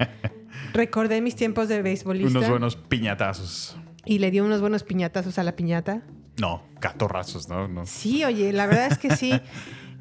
[0.73, 2.39] Recordé mis tiempos de beisbolista.
[2.39, 3.77] Unos buenos piñatazos.
[4.07, 6.01] Y le dio unos buenos piñatazos a la piñata.
[6.41, 7.69] No, catorrazos, ¿no?
[7.69, 7.85] no.
[7.85, 9.39] Sí, oye, la verdad es que sí.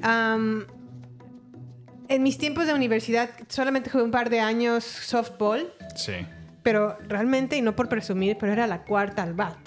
[2.10, 6.14] En mis tiempos de universidad solamente jugué un par de años softball, Sí.
[6.62, 9.58] pero realmente, y no por presumir, pero era la cuarta al bat.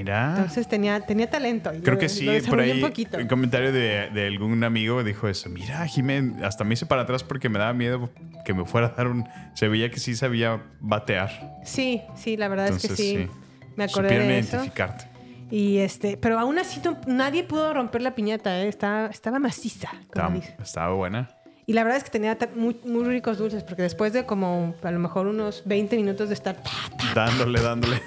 [0.00, 0.30] Mira.
[0.34, 1.70] Entonces tenía, tenía talento.
[1.84, 2.82] Creo que sí, por ahí
[3.18, 5.50] un comentario de, de algún amigo dijo eso.
[5.50, 8.08] Mira, Jiménez, hasta me hice para atrás porque me daba miedo
[8.46, 9.28] que me fuera a dar un...
[9.52, 11.58] Se veía que sí sabía batear.
[11.66, 13.16] Sí, sí, la verdad Entonces es que sí.
[13.24, 13.28] sí.
[13.76, 14.56] Me acordé Supieron de eso.
[14.56, 15.04] identificarte.
[15.50, 18.68] Y este, pero aún así nadie pudo romper la piñata, ¿eh?
[18.68, 21.28] estaba, estaba maciza, como Estaba, buena.
[21.66, 24.90] Y la verdad es que tenía muy, muy ricos dulces, porque después de como a
[24.90, 28.00] lo mejor unos 20 minutos de estar ta, ta, Dándole, dándole.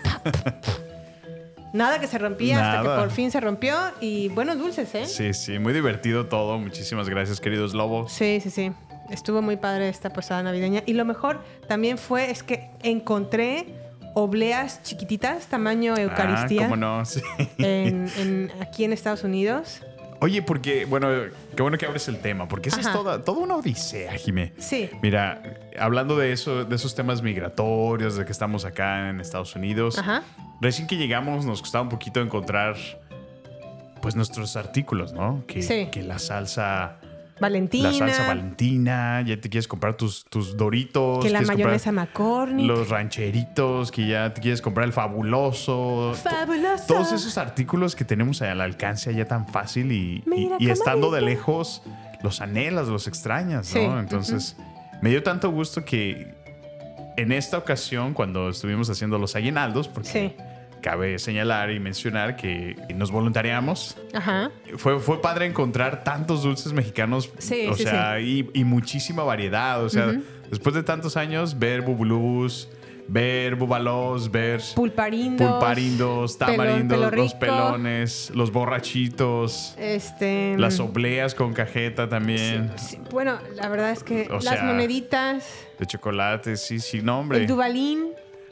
[1.74, 5.06] Nada que se rompía hasta que por fin se rompió y buenos dulces, ¿eh?
[5.06, 6.58] Sí, sí, muy divertido todo.
[6.58, 8.12] Muchísimas gracias, queridos lobos.
[8.12, 8.72] Sí, sí, sí.
[9.10, 10.82] Estuvo muy padre esta posada navideña.
[10.86, 13.66] Y lo mejor también fue es que encontré
[14.16, 17.20] obleas chiquititas, tamaño Ah, Eucaristía, cómo no, sí.
[17.58, 19.82] en- en- aquí en Estados Unidos.
[20.24, 21.10] Oye, porque, bueno,
[21.54, 24.54] qué bueno que abres el tema, porque esa es toda, toda una odisea, Jimé.
[24.58, 24.90] Sí.
[25.02, 25.44] Mira,
[25.78, 30.24] hablando de eso, de esos temas migratorios, de que estamos acá en Estados Unidos, Ajá.
[30.62, 32.78] recién que llegamos nos costaba un poquito encontrar,
[34.02, 35.44] pues, nuestros artículos, ¿no?
[35.46, 35.90] Que, Sí.
[35.92, 37.00] que la salsa,
[37.40, 37.92] Valentina.
[37.92, 41.24] la salsa valentina, ya te quieres comprar tus, tus doritos.
[41.24, 42.66] Que la mayonesa McCormick.
[42.68, 46.14] Los rancheritos, que ya te quieres comprar el fabuloso.
[46.22, 46.86] Fabuloso.
[46.88, 50.74] Todos esos artículos que tenemos al alcance allá tan fácil y, y- Mira y cómo
[50.74, 51.82] estando de lejos,
[52.22, 53.80] los anhelas, los extrañas, ¿no?
[53.82, 54.56] Sí, Entonces,
[55.02, 56.34] me dio tanto gusto que
[57.18, 60.36] en esta ocasión, cuando estuvimos haciendo los aguinaldos, porque Sí.
[60.84, 64.52] Cabe señalar y mencionar que nos voluntariamos, Ajá.
[64.78, 69.84] fue, fue padre encontrar tantos dulces mexicanos, Sí, o sí, sea, Y, y muchísima variedad,
[69.84, 70.14] o sea,
[70.52, 72.70] después de tantos años, ver bubulús,
[73.08, 75.50] ver bubalos, ver Pulparindos.
[75.52, 80.56] pulparindos, pelo- tamarindos, pelo los rico, pelones, los borrachitos, Este.
[80.58, 84.64] las mm, obleas con cajeta también, sí, bueno, la verdad es que O las sea,
[84.64, 85.46] moneditas,
[85.80, 87.40] de chocolate, sí, sí, no, hombre.
[87.40, 88.08] el Dubalín,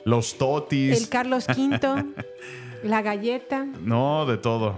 [0.05, 2.05] los totis, el Carlos V,
[2.83, 3.65] la galleta.
[3.81, 4.75] no, de todo.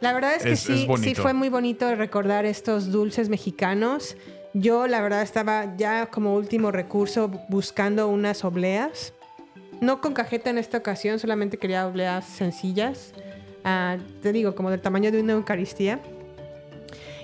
[0.00, 4.16] La verdad es que Es- es sí, sí fue muy bonito recordar estos dulces mexicanos.
[4.54, 9.12] Yo, la verdad, estaba ya como último recurso bu- buscando unas obleas.
[9.80, 13.12] No con cajeta en esta ocasión, solamente quería obleas sencillas.
[13.64, 16.00] Ah, te digo, como del tamaño de una Eucaristía.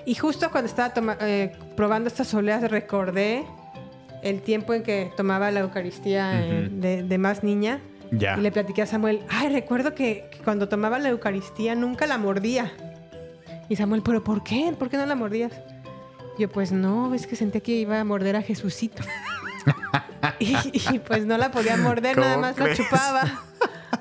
[0.05, 3.43] Y justo cuando estaba eh, probando estas obleas, recordé
[4.25, 7.79] el tiempo en que tomaba la Eucaristía eh, de, de más niña.
[8.11, 8.37] Ya.
[8.37, 12.17] Y le platiqué a Samuel, ay, recuerdo que, que cuando tomaba la Eucaristía nunca la
[12.17, 12.71] mordía.
[13.69, 14.73] Y Samuel, ¿pero por qué?
[14.77, 15.53] ¿Por qué no la mordías?
[16.37, 19.03] Yo, pues no, es que sentía que iba a morder a Jesucito.
[20.39, 22.79] y, y, pues no la podía morder, nada ¿Cómo más crees?
[22.79, 23.43] la chupaba.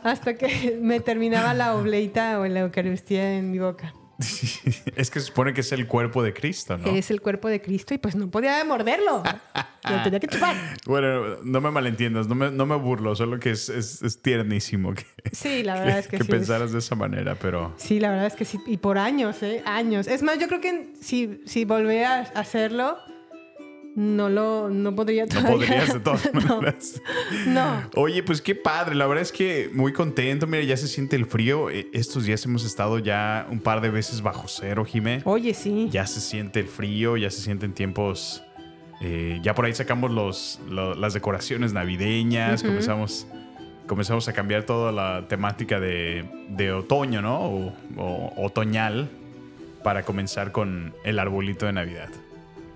[0.03, 3.95] Hasta que me terminaba la obleita o la Eucaristía en mi boca.
[4.97, 6.87] es que se supone que es el cuerpo de Cristo, ¿no?
[6.91, 9.23] Es el cuerpo de Cristo y pues no podía morderlo.
[9.91, 10.57] Lo tenía que chupar.
[10.87, 14.95] Bueno, no me malentiendas, no me, no me burlo, solo que es, es, es tiernísimo
[14.95, 16.31] que, Sí, la verdad es que, que sí.
[16.31, 18.59] pensaras de esa manera, pero Sí, la verdad es que sí.
[18.67, 19.63] Y por años, ¿eh?
[19.67, 20.07] Años.
[20.07, 22.97] Es más, yo creo que si, si volviera a hacerlo,
[23.97, 25.51] no lo no podría no todavía.
[25.53, 27.01] podrías de todas No, maneras.
[27.47, 27.83] No.
[27.97, 31.27] Oye, pues qué padre, la verdad es que muy contento, mira, ya se siente el
[31.27, 31.71] frío.
[31.71, 35.23] Eh, Estos días hemos estado ya un par de veces bajo cero, Jimé.
[35.25, 35.89] Oye, sí.
[35.91, 38.43] Ya se siente el frío, ya se sienten tiempos...
[39.01, 43.27] eh, ya por ahí sacamos los, lo- las decoraciones navideñas, comenzamos,
[43.87, 47.41] comenzamos a cambiar toda la temática de, de otoño, ¿no?
[47.43, 49.09] O, o otoñal
[49.83, 52.09] para comenzar con el arbolito de Navidad.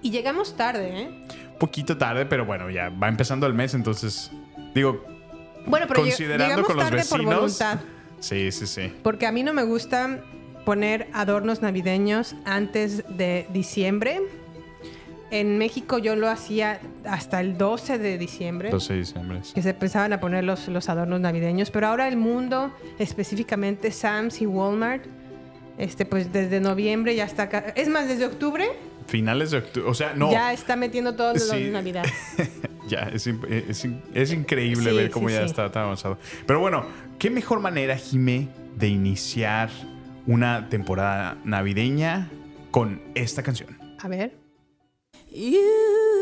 [0.02, 1.10] Y llegamos tarde, ¿eh?
[1.58, 4.30] poquito tarde, pero bueno, ya va empezando el mes, entonces
[4.74, 5.04] digo,
[5.66, 7.40] Bueno, pero considerando llegamos con los tarde por vecinos.
[7.40, 7.80] voluntad.
[8.20, 8.92] Sí, sí, sí.
[9.02, 10.20] Porque a mí no me gusta
[10.64, 14.20] poner adornos navideños antes de diciembre.
[15.30, 18.70] En México yo lo hacía hasta el 12 de diciembre.
[18.70, 19.40] 12 de diciembre.
[19.54, 24.40] que se empezaban a poner los, los adornos navideños, pero ahora el mundo, específicamente Sam's
[24.40, 25.04] y Walmart,
[25.76, 27.72] este, pues desde noviembre ya está acá.
[27.76, 28.68] Es más, desde octubre
[29.08, 31.64] Finales de octubre, o sea, no, ya está metiendo todos los Sí.
[31.64, 32.04] de Navidad.
[32.88, 35.46] ya, es, es es increíble Sí, ver cómo sí, ya sí.
[35.46, 36.18] está tan avanzado.
[36.46, 36.84] Pero bueno,
[37.18, 39.70] ¿qué mejor manera, Jimé, de iniciar
[40.26, 42.30] una temporada navideña
[42.70, 43.78] con esta canción?
[43.98, 44.36] A ver.
[45.30, 46.17] Don't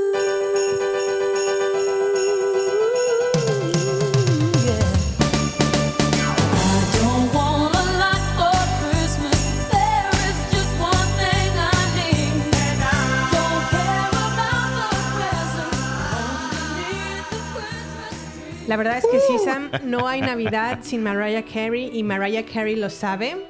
[18.77, 22.77] La verdad es que sí, Sam, no hay Navidad sin Mariah Carey y Mariah Carey
[22.77, 23.47] lo sabe.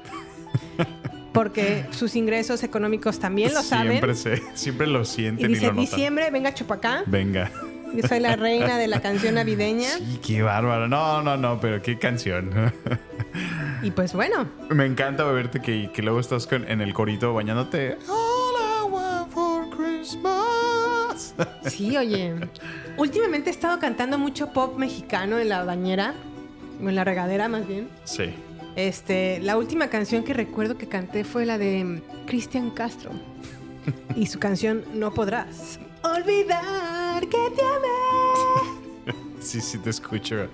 [1.33, 3.89] Porque sus ingresos económicos también lo saben.
[3.91, 5.85] Siempre, se, siempre lo Y sienten y, dice, lo notan.
[5.85, 7.03] diciembre, venga chupacá.
[7.07, 7.51] Venga.
[7.93, 9.89] Yo soy la reina de la canción navideña.
[9.97, 10.87] Sí, qué bárbaro.
[10.87, 12.71] No, no, no, pero qué canción.
[13.83, 17.97] Y pues bueno, Me encanta verte que, que luego estás con- en el corito bañándote.
[18.07, 20.45] All I want for Christmas.
[21.65, 22.33] Sí, oye.
[22.97, 26.13] Últimamente he estado cantando mucho pop mexicano en la bañera.
[26.83, 27.89] O en la regadera, más bien.
[28.03, 28.25] Sí.
[28.75, 33.11] Este, la última canción que recuerdo que canté fue la de Cristian Castro.
[34.15, 39.13] Y su canción No podrás olvidar que te amé.
[39.39, 40.47] Sí, sí, te escucho.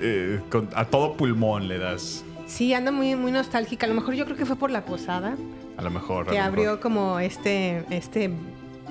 [0.00, 2.24] Eh, con- a todo pulmón le das.
[2.46, 3.84] Sí, ando muy, muy nostálgica.
[3.86, 5.36] A lo mejor yo creo que fue por la posada
[5.76, 6.28] A lo mejor.
[6.28, 6.80] a que lo abrió mejor.
[6.80, 8.30] como este, este,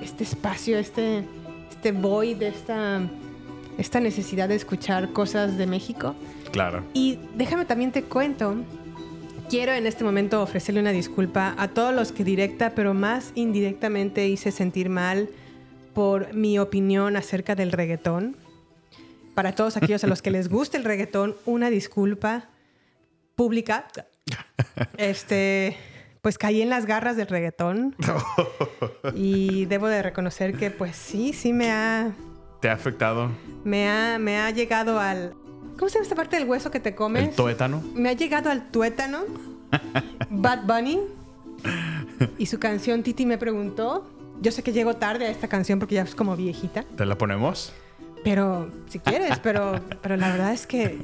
[0.02, 1.24] este espacio, este,
[1.70, 3.02] este void, esta,
[3.78, 6.16] esta necesidad de escuchar cosas de México.
[6.52, 6.84] Claro.
[6.94, 8.56] Y déjame también te cuento,
[9.50, 14.28] quiero en este momento ofrecerle una disculpa a todos los que directa, pero más indirectamente
[14.28, 15.30] hice sentir mal
[15.94, 18.36] por mi opinión acerca del reggaetón.
[19.36, 22.50] Para todos aquellos a los que les gusta el reggaetón, una disculpa
[23.36, 23.88] pública.
[24.98, 25.78] Este,
[26.24, 27.96] pues caí en las garras del reggaetón.
[29.14, 32.14] Y debo de reconocer que pues sí, sí me ha
[32.62, 33.30] ¿Te ha afectado
[33.66, 35.34] me ha, me ha llegado al...
[35.78, 37.30] ¿Cómo se llama esta parte del hueso que te comes?
[37.30, 37.84] el tuétano?
[37.94, 39.24] Me ha llegado al tuétano.
[40.30, 41.00] Bad Bunny.
[42.38, 44.10] Y su canción Titi me preguntó.
[44.42, 46.84] Yo sé que llego tarde a esta canción porque ya es como viejita.
[46.96, 47.74] ¿Te la ponemos?
[48.24, 51.00] Pero, si quieres, pero, pero la verdad es que...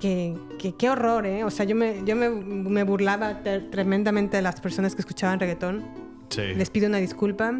[0.00, 1.44] Que, que- qué horror, ¿eh?
[1.44, 5.38] O sea, yo me, yo me, me burlaba te- tremendamente de las personas que escuchaban
[5.38, 5.82] reggaetón.
[6.30, 6.42] Sí.
[6.56, 7.52] Les pido una disculpa.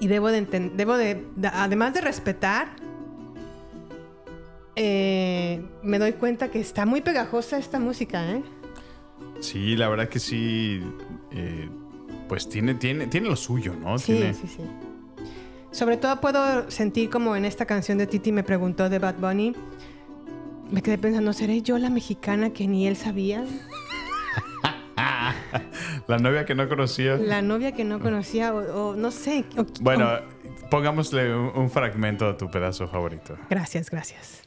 [0.00, 0.42] Y debo de
[0.76, 2.68] debo de, de- además de respetar,
[4.76, 8.42] eh, me doy cuenta que está muy pegajosa esta música, ¿eh?
[9.40, 10.80] Sí, la verdad que sí.
[11.32, 11.68] eh,
[12.28, 13.98] pues tiene, tiene, tiene lo suyo, ¿no?
[13.98, 14.62] Sí, Tiene- sí, sí.
[15.72, 19.54] Sobre todo puedo sentir como en esta canción de Titi me preguntó de Bad Bunny.
[20.70, 23.44] Me quedé pensando, ¿seré yo la mexicana que ni él sabía?
[26.06, 27.16] La novia que no conocía.
[27.16, 29.44] La novia que no conocía o, o no sé.
[29.56, 33.36] o- Bueno, o- pongámosle un, un fragmento a tu pedazo favorito.
[33.48, 34.42] gracias, gracias.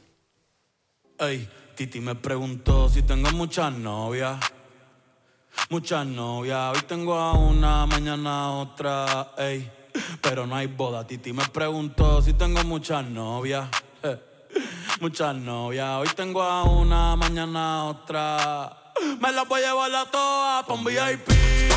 [1.18, 4.38] Ey, Titi me preguntó si tengo muchas novias.
[5.70, 6.76] Muchas novias.
[6.76, 9.32] Hoy tengo a una, mañana a otra.
[9.38, 9.70] Ey,
[10.22, 11.06] pero no hay boda.
[11.06, 13.68] Titi me preguntó si tengo muchas novias.
[15.00, 16.00] Muchas novias.
[16.00, 18.76] Hoy tengo a una, mañana a otra.
[19.20, 21.28] Me las voy a llevar a todas pa' un VIP,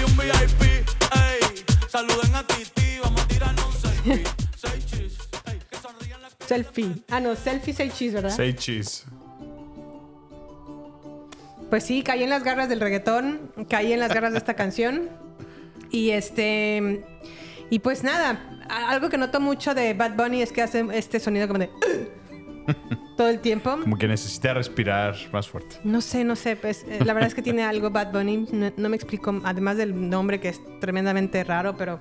[0.06, 0.62] un VIP.
[0.62, 3.00] Ey, saluden a Titi.
[3.04, 4.24] Vamos a tirarnos un selfie.
[4.56, 5.18] Seis chis.
[5.46, 7.04] Ey, que sonrían las Selfie.
[7.10, 8.36] Ah, no, selfie, say cheese, ¿verdad?
[8.36, 9.06] Say cheese.
[11.70, 15.10] Pues sí, caí en las garras del reggaetón, caí en las garras de esta canción.
[15.92, 17.04] Y este.
[17.70, 21.48] Y pues nada, algo que noto mucho de Bad Bunny es que hace este sonido
[21.48, 21.70] como de.
[23.18, 23.78] Todo el tiempo.
[23.82, 25.78] Como que necesita respirar más fuerte.
[25.84, 28.72] No sé, no sé, pues eh, la verdad es que tiene algo Bad Bunny, no,
[28.76, 31.99] no me explico, además del nombre que es tremendamente raro, pero,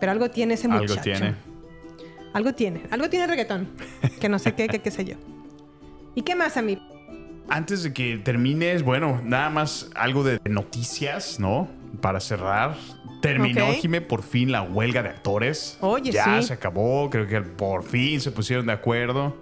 [0.00, 0.92] pero algo tiene ese muchacho.
[0.92, 1.34] Algo tiene.
[2.32, 3.68] Algo tiene, algo tiene reggaetón,
[4.20, 5.14] que no sé qué, qué, qué sé yo.
[6.14, 6.80] ¿Y qué más a mí?
[7.48, 11.68] Antes de que termines, bueno, nada más algo de noticias, ¿no?
[12.00, 12.76] Para cerrar.
[13.20, 13.74] Terminó, Ok.
[13.76, 15.78] Jime, por fin la huelga de actores.
[15.80, 16.48] Oye, ya sí.
[16.48, 19.34] se acabó, creo que por fin se pusieron de acuerdo.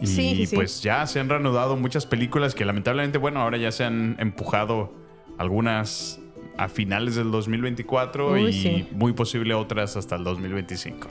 [0.00, 0.54] Y Sí, sí, sí.
[0.56, 4.92] pues ya se han reanudado muchas películas que lamentablemente, bueno, ahora ya se han empujado
[5.38, 6.20] algunas
[6.56, 8.88] a finales del 2024 Uy, y sí.
[8.92, 11.08] muy posible otras hasta el 2025.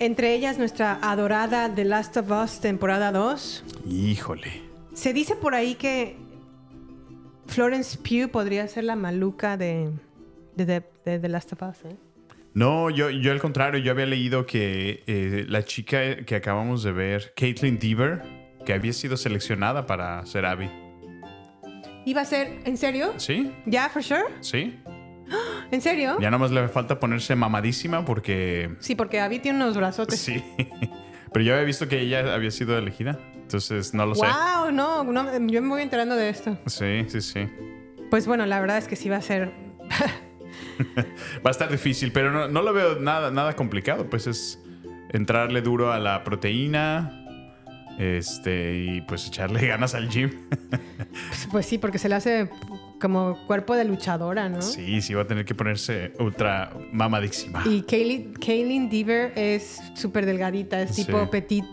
[0.00, 3.64] Entre ellas nuestra adorada The Last of Us temporada 2.
[3.88, 4.62] Híjole.
[4.92, 6.16] Se dice por ahí que
[7.46, 9.90] Florence Pugh podría ser la maluca de,
[10.56, 11.84] de, de- de The Last of Us.
[11.84, 11.96] ¿eh?
[12.54, 16.92] No, yo, yo al contrario, yo había leído que eh, la chica que acabamos de
[16.92, 18.22] ver, Caitlin Deaver,
[18.64, 20.70] que había sido seleccionada para ser Abby.
[22.06, 23.12] ¿Iba a ser, en serio?
[23.16, 23.52] ¿Sí?
[23.66, 24.24] ¿Ya, for sure?
[24.40, 24.78] ¿Sí?
[25.72, 26.16] ¿En serio?
[26.20, 28.76] Ya nomás le falta ponerse mamadísima porque...
[28.78, 30.20] Sí, porque Abby tiene unos brazotes.
[30.20, 30.40] Sí.
[31.32, 33.18] Pero yo había visto que ella había sido elegida.
[33.34, 34.24] Entonces, no lo sé.
[34.24, 36.56] Wow, no, no, yo me voy enterando de esto.
[36.66, 37.48] Sí, sí, sí.
[38.10, 39.50] Pues bueno, la verdad es que sí va a ser.
[41.44, 44.08] Va a estar difícil, pero no, no lo veo nada, nada complicado.
[44.08, 44.58] Pues es
[45.10, 47.20] entrarle duro a la proteína.
[47.98, 50.30] Este, y pues echarle ganas al gym.
[51.28, 52.50] Pues, pues sí, porque se le hace
[53.00, 54.62] como cuerpo de luchadora, ¿no?
[54.62, 57.62] Sí, sí, va a tener que ponerse ultra mamadísima.
[57.66, 61.28] Y Kaylin Deaver es súper delgadita, es tipo Sí.
[61.30, 61.66] petit.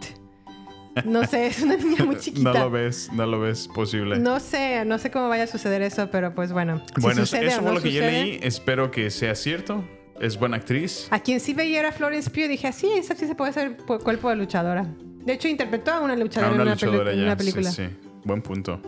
[1.05, 2.53] No sé, es una niña muy chiquita.
[2.53, 4.19] no lo ves, no lo ves posible.
[4.19, 6.81] No sé, no sé cómo vaya a suceder eso, pero pues bueno.
[6.95, 8.23] si bueno, eso sucede eso fue no lo que yo sucede.
[8.23, 8.39] leí.
[8.43, 9.83] Espero que sea cierto.
[10.19, 11.07] Es buena actriz.
[11.09, 13.77] A quien sí veía era Florence Pugh, dije, "Ah, sí, esa sí se puede hacer
[13.77, 14.85] cuerpo de luchadora.
[15.25, 17.23] De hecho, interpretó a una A luchadora, una en, una luchadora ya.
[17.23, 17.71] una película.
[17.71, 18.09] Sí, sí.
[18.23, 18.79] Buen punto.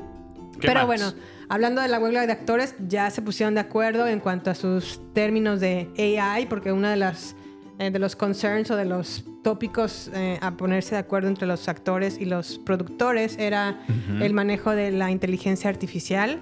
[0.60, 0.86] ¿Qué Pero más?
[0.86, 1.14] bueno,
[1.50, 5.02] hablando de la huelga de actores, ya se pusieron de acuerdo en cuanto a sus
[5.14, 7.36] términos de AI, porque uno de las
[7.80, 11.68] eh, de los concerns o de los tópicos eh, a ponerse de acuerdo entre los
[11.68, 13.84] actores y los productores era
[14.22, 16.40] el manejo de la inteligencia artificial.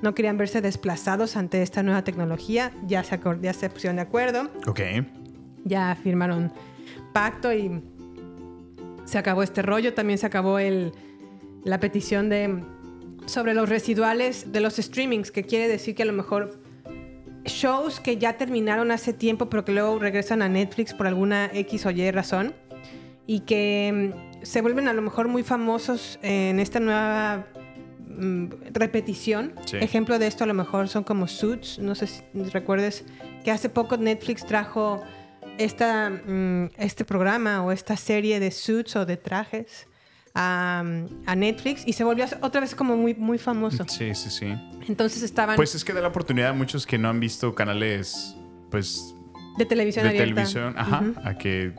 [0.00, 2.72] No querían verse desplazados ante esta nueva tecnología.
[2.86, 4.50] Ya se, ya se pusieron de acuerdo.
[4.66, 4.80] Ok.
[5.64, 6.52] Ya firmaron
[7.12, 7.82] pacto y
[9.04, 9.94] se acabó este rollo.
[9.94, 10.92] También se acabó el,
[11.64, 12.64] la petición de
[13.26, 16.61] sobre los residuales de los streamings, que quiere decir que a lo mejor
[17.44, 21.86] shows que ya terminaron hace tiempo, pero que luego regresan a Netflix por alguna X
[21.86, 22.54] o Y razón
[23.26, 27.46] y que mm, se vuelven a lo mejor muy famosos en esta nueva
[27.98, 29.54] mm, repetición.
[29.64, 29.76] Sí.
[29.78, 32.22] Ejemplo de esto a lo mejor son como Suits, no sé si
[32.52, 33.04] recuerdes
[33.44, 35.02] que hace poco Netflix trajo
[35.58, 39.88] esta, mm, este programa o esta serie de Suits o de trajes
[40.34, 40.82] a,
[41.26, 43.84] a Netflix y se volvió otra vez como muy, muy famoso.
[43.88, 44.54] Sí, sí, sí.
[44.88, 48.36] Entonces estaban Pues es que da la oportunidad a muchos que no han visto canales,
[48.70, 49.14] pues,
[49.58, 50.34] de televisión de abierta.
[50.34, 51.72] televisión, ajá, a que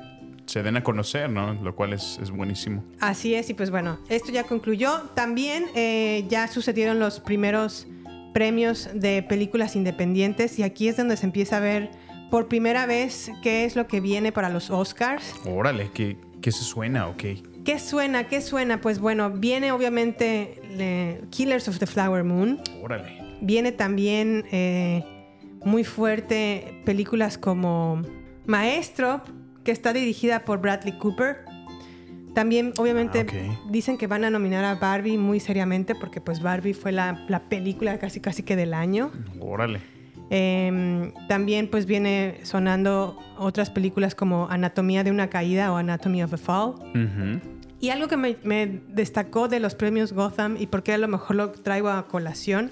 [0.45, 1.53] se den a conocer, ¿no?
[1.53, 2.83] Lo cual es, es buenísimo.
[2.99, 5.09] Así es, y pues bueno, esto ya concluyó.
[5.15, 7.87] También eh, ya sucedieron los primeros
[8.33, 11.91] premios de películas independientes y aquí es donde se empieza a ver
[12.29, 15.33] por primera vez qué es lo que viene para los Oscars.
[15.45, 17.07] Órale, ¿qué, qué se suena?
[17.07, 17.17] Ok.
[17.17, 17.43] ¿Qué
[17.79, 18.25] suena?
[18.25, 18.81] ¿Qué suena?
[18.81, 22.59] Pues bueno, viene obviamente le- Killers of the Flower Moon.
[22.81, 23.21] Órale.
[23.41, 25.03] Viene también eh,
[25.63, 28.01] muy fuerte películas como
[28.45, 29.21] Maestro,
[29.63, 31.45] que está dirigida por Bradley Cooper.
[32.33, 36.73] También, obviamente, Ah, dicen que van a nominar a Barbie muy seriamente porque pues Barbie
[36.73, 39.11] fue la, la película casi casi que del año.
[39.39, 39.79] Órale.
[40.31, 46.33] Eh, también pues viene sonando otras películas como Anatomía de una caída o Anatomy of
[46.33, 46.73] a Fall.
[47.83, 51.09] Y algo que me, me destacó de los premios Gotham y por qué a lo
[51.09, 52.71] mejor lo traigo a colación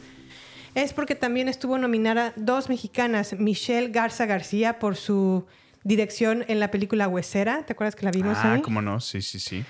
[0.74, 5.46] es porque también estuvo nominada dos mexicanas, Michelle Garza García por su
[5.84, 8.62] dirección en la película Huesera, ¿te acuerdas que la vimos Ah, ahí?
[8.62, 9.66] cómo no, sí, sí, sí.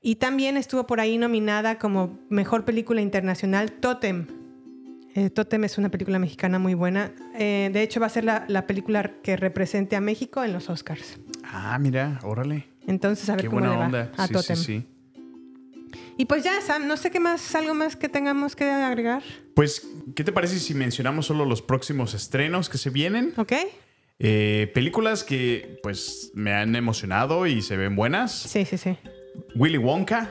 [0.00, 4.26] Y también estuvo por ahí nominada como mejor película internacional Totem.
[5.14, 7.12] Eh, Totem es una película mexicana muy buena.
[7.38, 10.68] Eh, de hecho, va a ser la, la película que represente a México en los
[10.70, 11.20] Oscars.
[11.44, 12.71] Ah, mira, órale.
[12.86, 14.12] Entonces, a ver Qué cómo buena le va onda.
[14.16, 14.56] a sí, Totem.
[14.56, 14.86] sí, sí.
[16.16, 19.22] Y pues ya, Sam, no sé qué más, algo más que tengamos que agregar.
[19.54, 23.32] Pues, ¿qué te parece si mencionamos solo los próximos estrenos que se vienen?
[23.36, 23.52] ¿Ok?
[24.18, 28.32] Eh, películas que, pues, me han emocionado y se ven buenas.
[28.32, 28.96] Sí, sí, sí.
[29.56, 30.30] Willy Wonka.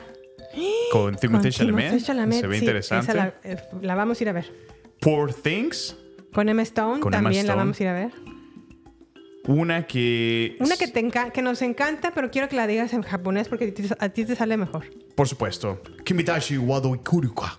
[0.92, 2.02] con Timothée Chalamet.
[2.02, 3.10] Chalamet, Se ve sí, interesante.
[3.12, 4.52] esa la, eh, la vamos a ir a ver.
[5.00, 5.96] Poor Things,
[6.32, 7.62] Con Emma Stone Con Emma también la Stone.
[7.64, 8.12] vamos a ir a ver.
[9.46, 10.56] Una que...
[10.60, 13.74] Una que, te enca- que nos encanta, pero quiero que la digas en japonés porque
[13.98, 14.86] a ti, te sale mejor.
[15.14, 15.82] Por supuesto.
[16.04, 17.58] Kimitashi Wado Ikuruka.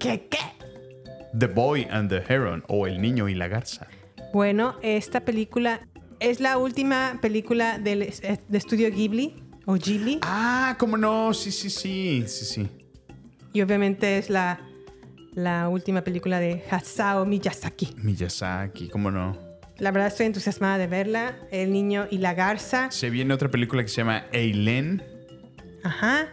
[0.00, 0.38] ¿Qué qué?
[1.38, 3.86] The Boy and the Heron o El Niño y la Garza.
[4.32, 5.86] Bueno, esta película
[6.18, 11.32] es la última película del de estudio Ghibli o Ghibli Ah, cómo no.
[11.34, 12.24] Sí, sí, sí.
[12.26, 12.68] Sí, sí.
[13.52, 14.60] y obviamente es la,
[15.34, 17.94] la última película de Hasao Miyazaki.
[17.98, 19.45] Miyazaki, cómo no.
[19.78, 21.36] La verdad estoy entusiasmada de verla.
[21.50, 22.90] El niño y la garza.
[22.90, 25.02] Se viene otra película que se llama Eileen.
[25.84, 26.26] Ajá.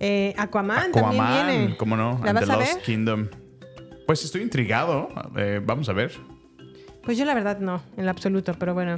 [0.00, 1.76] Eh, Aquaman, también Aquaman, viene.
[1.76, 2.20] cómo no.
[2.24, 2.82] ¿La And vas the a Lost ver?
[2.82, 3.28] Kingdom.
[4.06, 5.08] Pues estoy intrigado.
[5.36, 6.12] Eh, vamos a ver.
[7.04, 8.96] Pues yo la verdad no, en lo absoluto, pero bueno.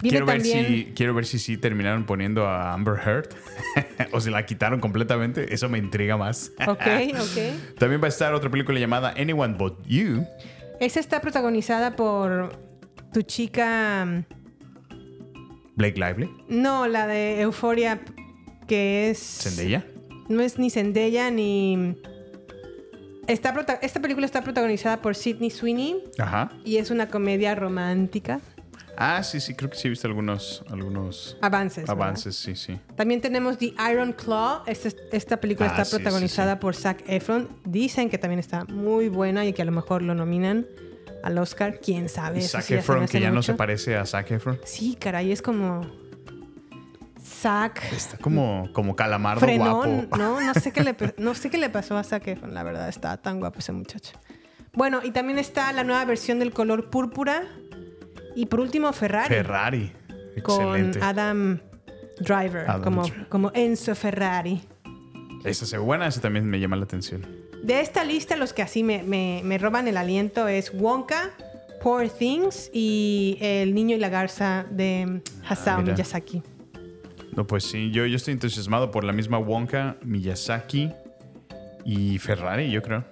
[0.00, 3.28] Viene Quiero ver, si, quiero ver si sí terminaron poniendo a Amber Heard
[4.12, 5.54] o si la quitaron completamente.
[5.54, 6.52] Eso me intriga más.
[6.66, 6.80] Ok,
[7.14, 7.74] ok.
[7.78, 10.26] También va a estar otra película llamada Anyone But You.
[10.80, 12.52] Esa está protagonizada por
[13.12, 14.04] tu chica.
[14.06, 14.24] mm,
[15.76, 16.30] Blake Lively.
[16.48, 18.00] No, la de Euforia,
[18.66, 19.18] que es.
[19.18, 19.84] Zendaya.
[20.28, 21.96] No es ni Zendaya ni.
[23.26, 26.50] Está prota- esta película está protagonizada por Sidney Sweeney Ajá.
[26.64, 28.40] y es una comedia romántica.
[28.96, 31.84] Ah, sí, sí, creo que sí he visto algunos, algunos Avances.
[31.86, 31.96] ¿verdad?
[32.02, 32.78] avances, sí, sí.
[32.94, 34.62] También tenemos The Iron Claw.
[34.66, 36.58] Esta, esta película Ah, está sí, sí, protagonizada sí.
[36.60, 37.48] por Zac Efron.
[37.64, 40.66] Dicen que también está muy buena y que a lo mejor lo nominan
[41.22, 41.80] al Oscar.
[41.80, 42.40] ¿Quién sabe?
[42.40, 44.58] Eso Zac sí Efron, que ya no se parece a Zac Efron.
[44.64, 45.86] Sí, caray, es como...
[47.22, 47.82] Zac...
[47.92, 50.16] Está como, como calamardo Frenón, guapo.
[50.16, 50.40] ¿no?
[50.40, 52.88] No sé, qué le, no sé qué le pasó a Zac Efron, la verdad.
[52.88, 54.12] Está tan guapo ese muchacho.
[54.74, 57.42] Bueno, y también está la nueva versión del color púrpura.
[58.34, 59.28] Y por último, Ferrari.
[59.28, 59.92] Ferrari.
[60.42, 60.98] Con Excelente.
[61.02, 61.60] Adam
[62.20, 63.28] Driver, Adam como, Driver.
[63.28, 64.62] como Enzo Ferrari.
[65.44, 67.41] Esa se buena, esa también me llama la atención.
[67.62, 71.30] De esta lista, los que así me, me- me roban el aliento es Wonka,
[71.80, 75.94] Poor Things y El Niño y la Garza de Hasao Ah, mira.
[75.94, 76.42] Miyazaki.
[77.36, 80.90] No, pues sí, yo, yo estoy entusiasmado por la misma Wonka, Miyazaki
[81.84, 83.04] y Ferrari, yo creo.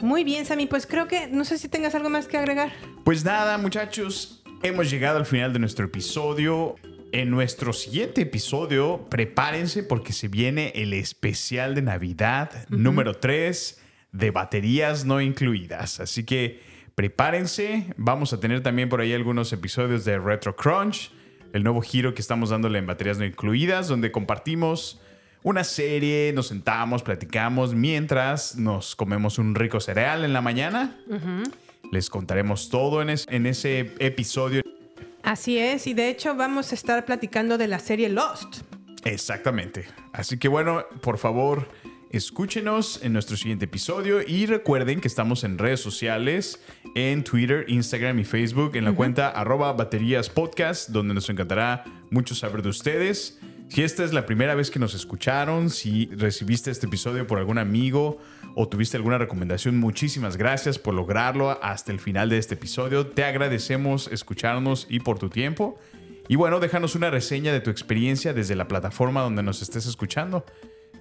[0.00, 0.66] Muy bien, Sammy.
[0.66, 2.72] Pues creo que no sé si tengas algo más que agregar.
[3.04, 6.76] Pues nada, muchachos, hemos llegado al final de nuestro episodio.
[7.16, 14.30] En nuestro siguiente episodio, prepárense porque se viene el especial de Navidad número 3 de
[14.32, 16.00] baterías no incluidas.
[16.00, 16.60] Así que
[16.96, 17.86] prepárense.
[17.96, 21.12] Vamos a tener también por ahí algunos episodios de Retro Crunch,
[21.52, 25.00] el nuevo giro que estamos dándole en baterías no incluidas, donde compartimos
[25.44, 30.96] una serie, nos sentamos, platicamos mientras nos comemos un rico cereal en la mañana.
[31.92, 34.62] Les contaremos todo en, es- en ese episodio.
[35.24, 38.58] Así es, y de hecho vamos a estar platicando de la serie Lost.
[39.04, 39.86] Exactamente.
[40.12, 41.66] Así que bueno, por favor,
[42.10, 46.62] escúchenos en nuestro siguiente episodio y recuerden que estamos en redes sociales,
[46.94, 52.34] en Twitter, Instagram y Facebook, en la cuenta arroba baterías podcast, donde nos encantará mucho
[52.34, 53.40] saber de ustedes.
[53.68, 57.56] Si esta es la primera vez que nos escucharon, si recibiste este episodio por algún
[57.56, 58.18] amigo
[58.54, 63.06] o tuviste alguna recomendación, muchísimas gracias por lograrlo hasta el final de este episodio.
[63.06, 65.78] Te agradecemos escucharnos y por tu tiempo.
[66.28, 70.44] Y bueno, déjanos una reseña de tu experiencia desde la plataforma donde nos estés escuchando.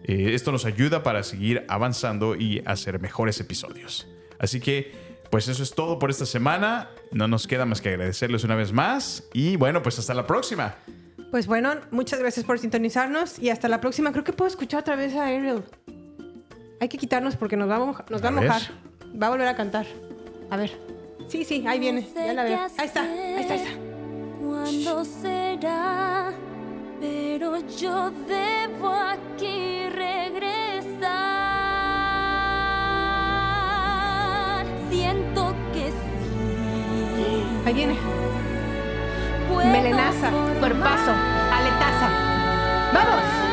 [0.04, 4.08] Eh, esto nos ayuda para seguir avanzando y hacer mejores episodios.
[4.38, 4.92] Así que,
[5.32, 6.90] pues eso es todo por esta semana.
[7.12, 9.24] No nos queda más que agradecerles una vez más.
[9.34, 10.76] Y bueno, pues hasta la próxima.
[11.32, 14.12] Pues bueno, muchas gracias por sintonizarnos y hasta la próxima.
[14.12, 15.64] Creo que puedo escuchar otra vez a Ariel.
[16.80, 18.62] Hay que quitarnos porque nos va a, moja- nos va a mojar.
[19.22, 19.86] Va a volver a cantar.
[20.50, 20.72] A ver.
[21.28, 22.08] Sí, sí, ahí viene.
[22.16, 22.60] Ya la veo.
[22.78, 23.72] Ahí está, ahí está, ahí está.
[24.42, 26.32] ¿Cuándo será?
[27.00, 29.88] Pero yo debo aquí
[33.34, 34.66] regresar.
[34.90, 37.44] Siento que sí.
[37.66, 37.98] Ahí viene.
[39.72, 41.12] Melenaza, cuerpazo,
[41.52, 42.10] aletaza.
[42.94, 43.53] ¡Vamos!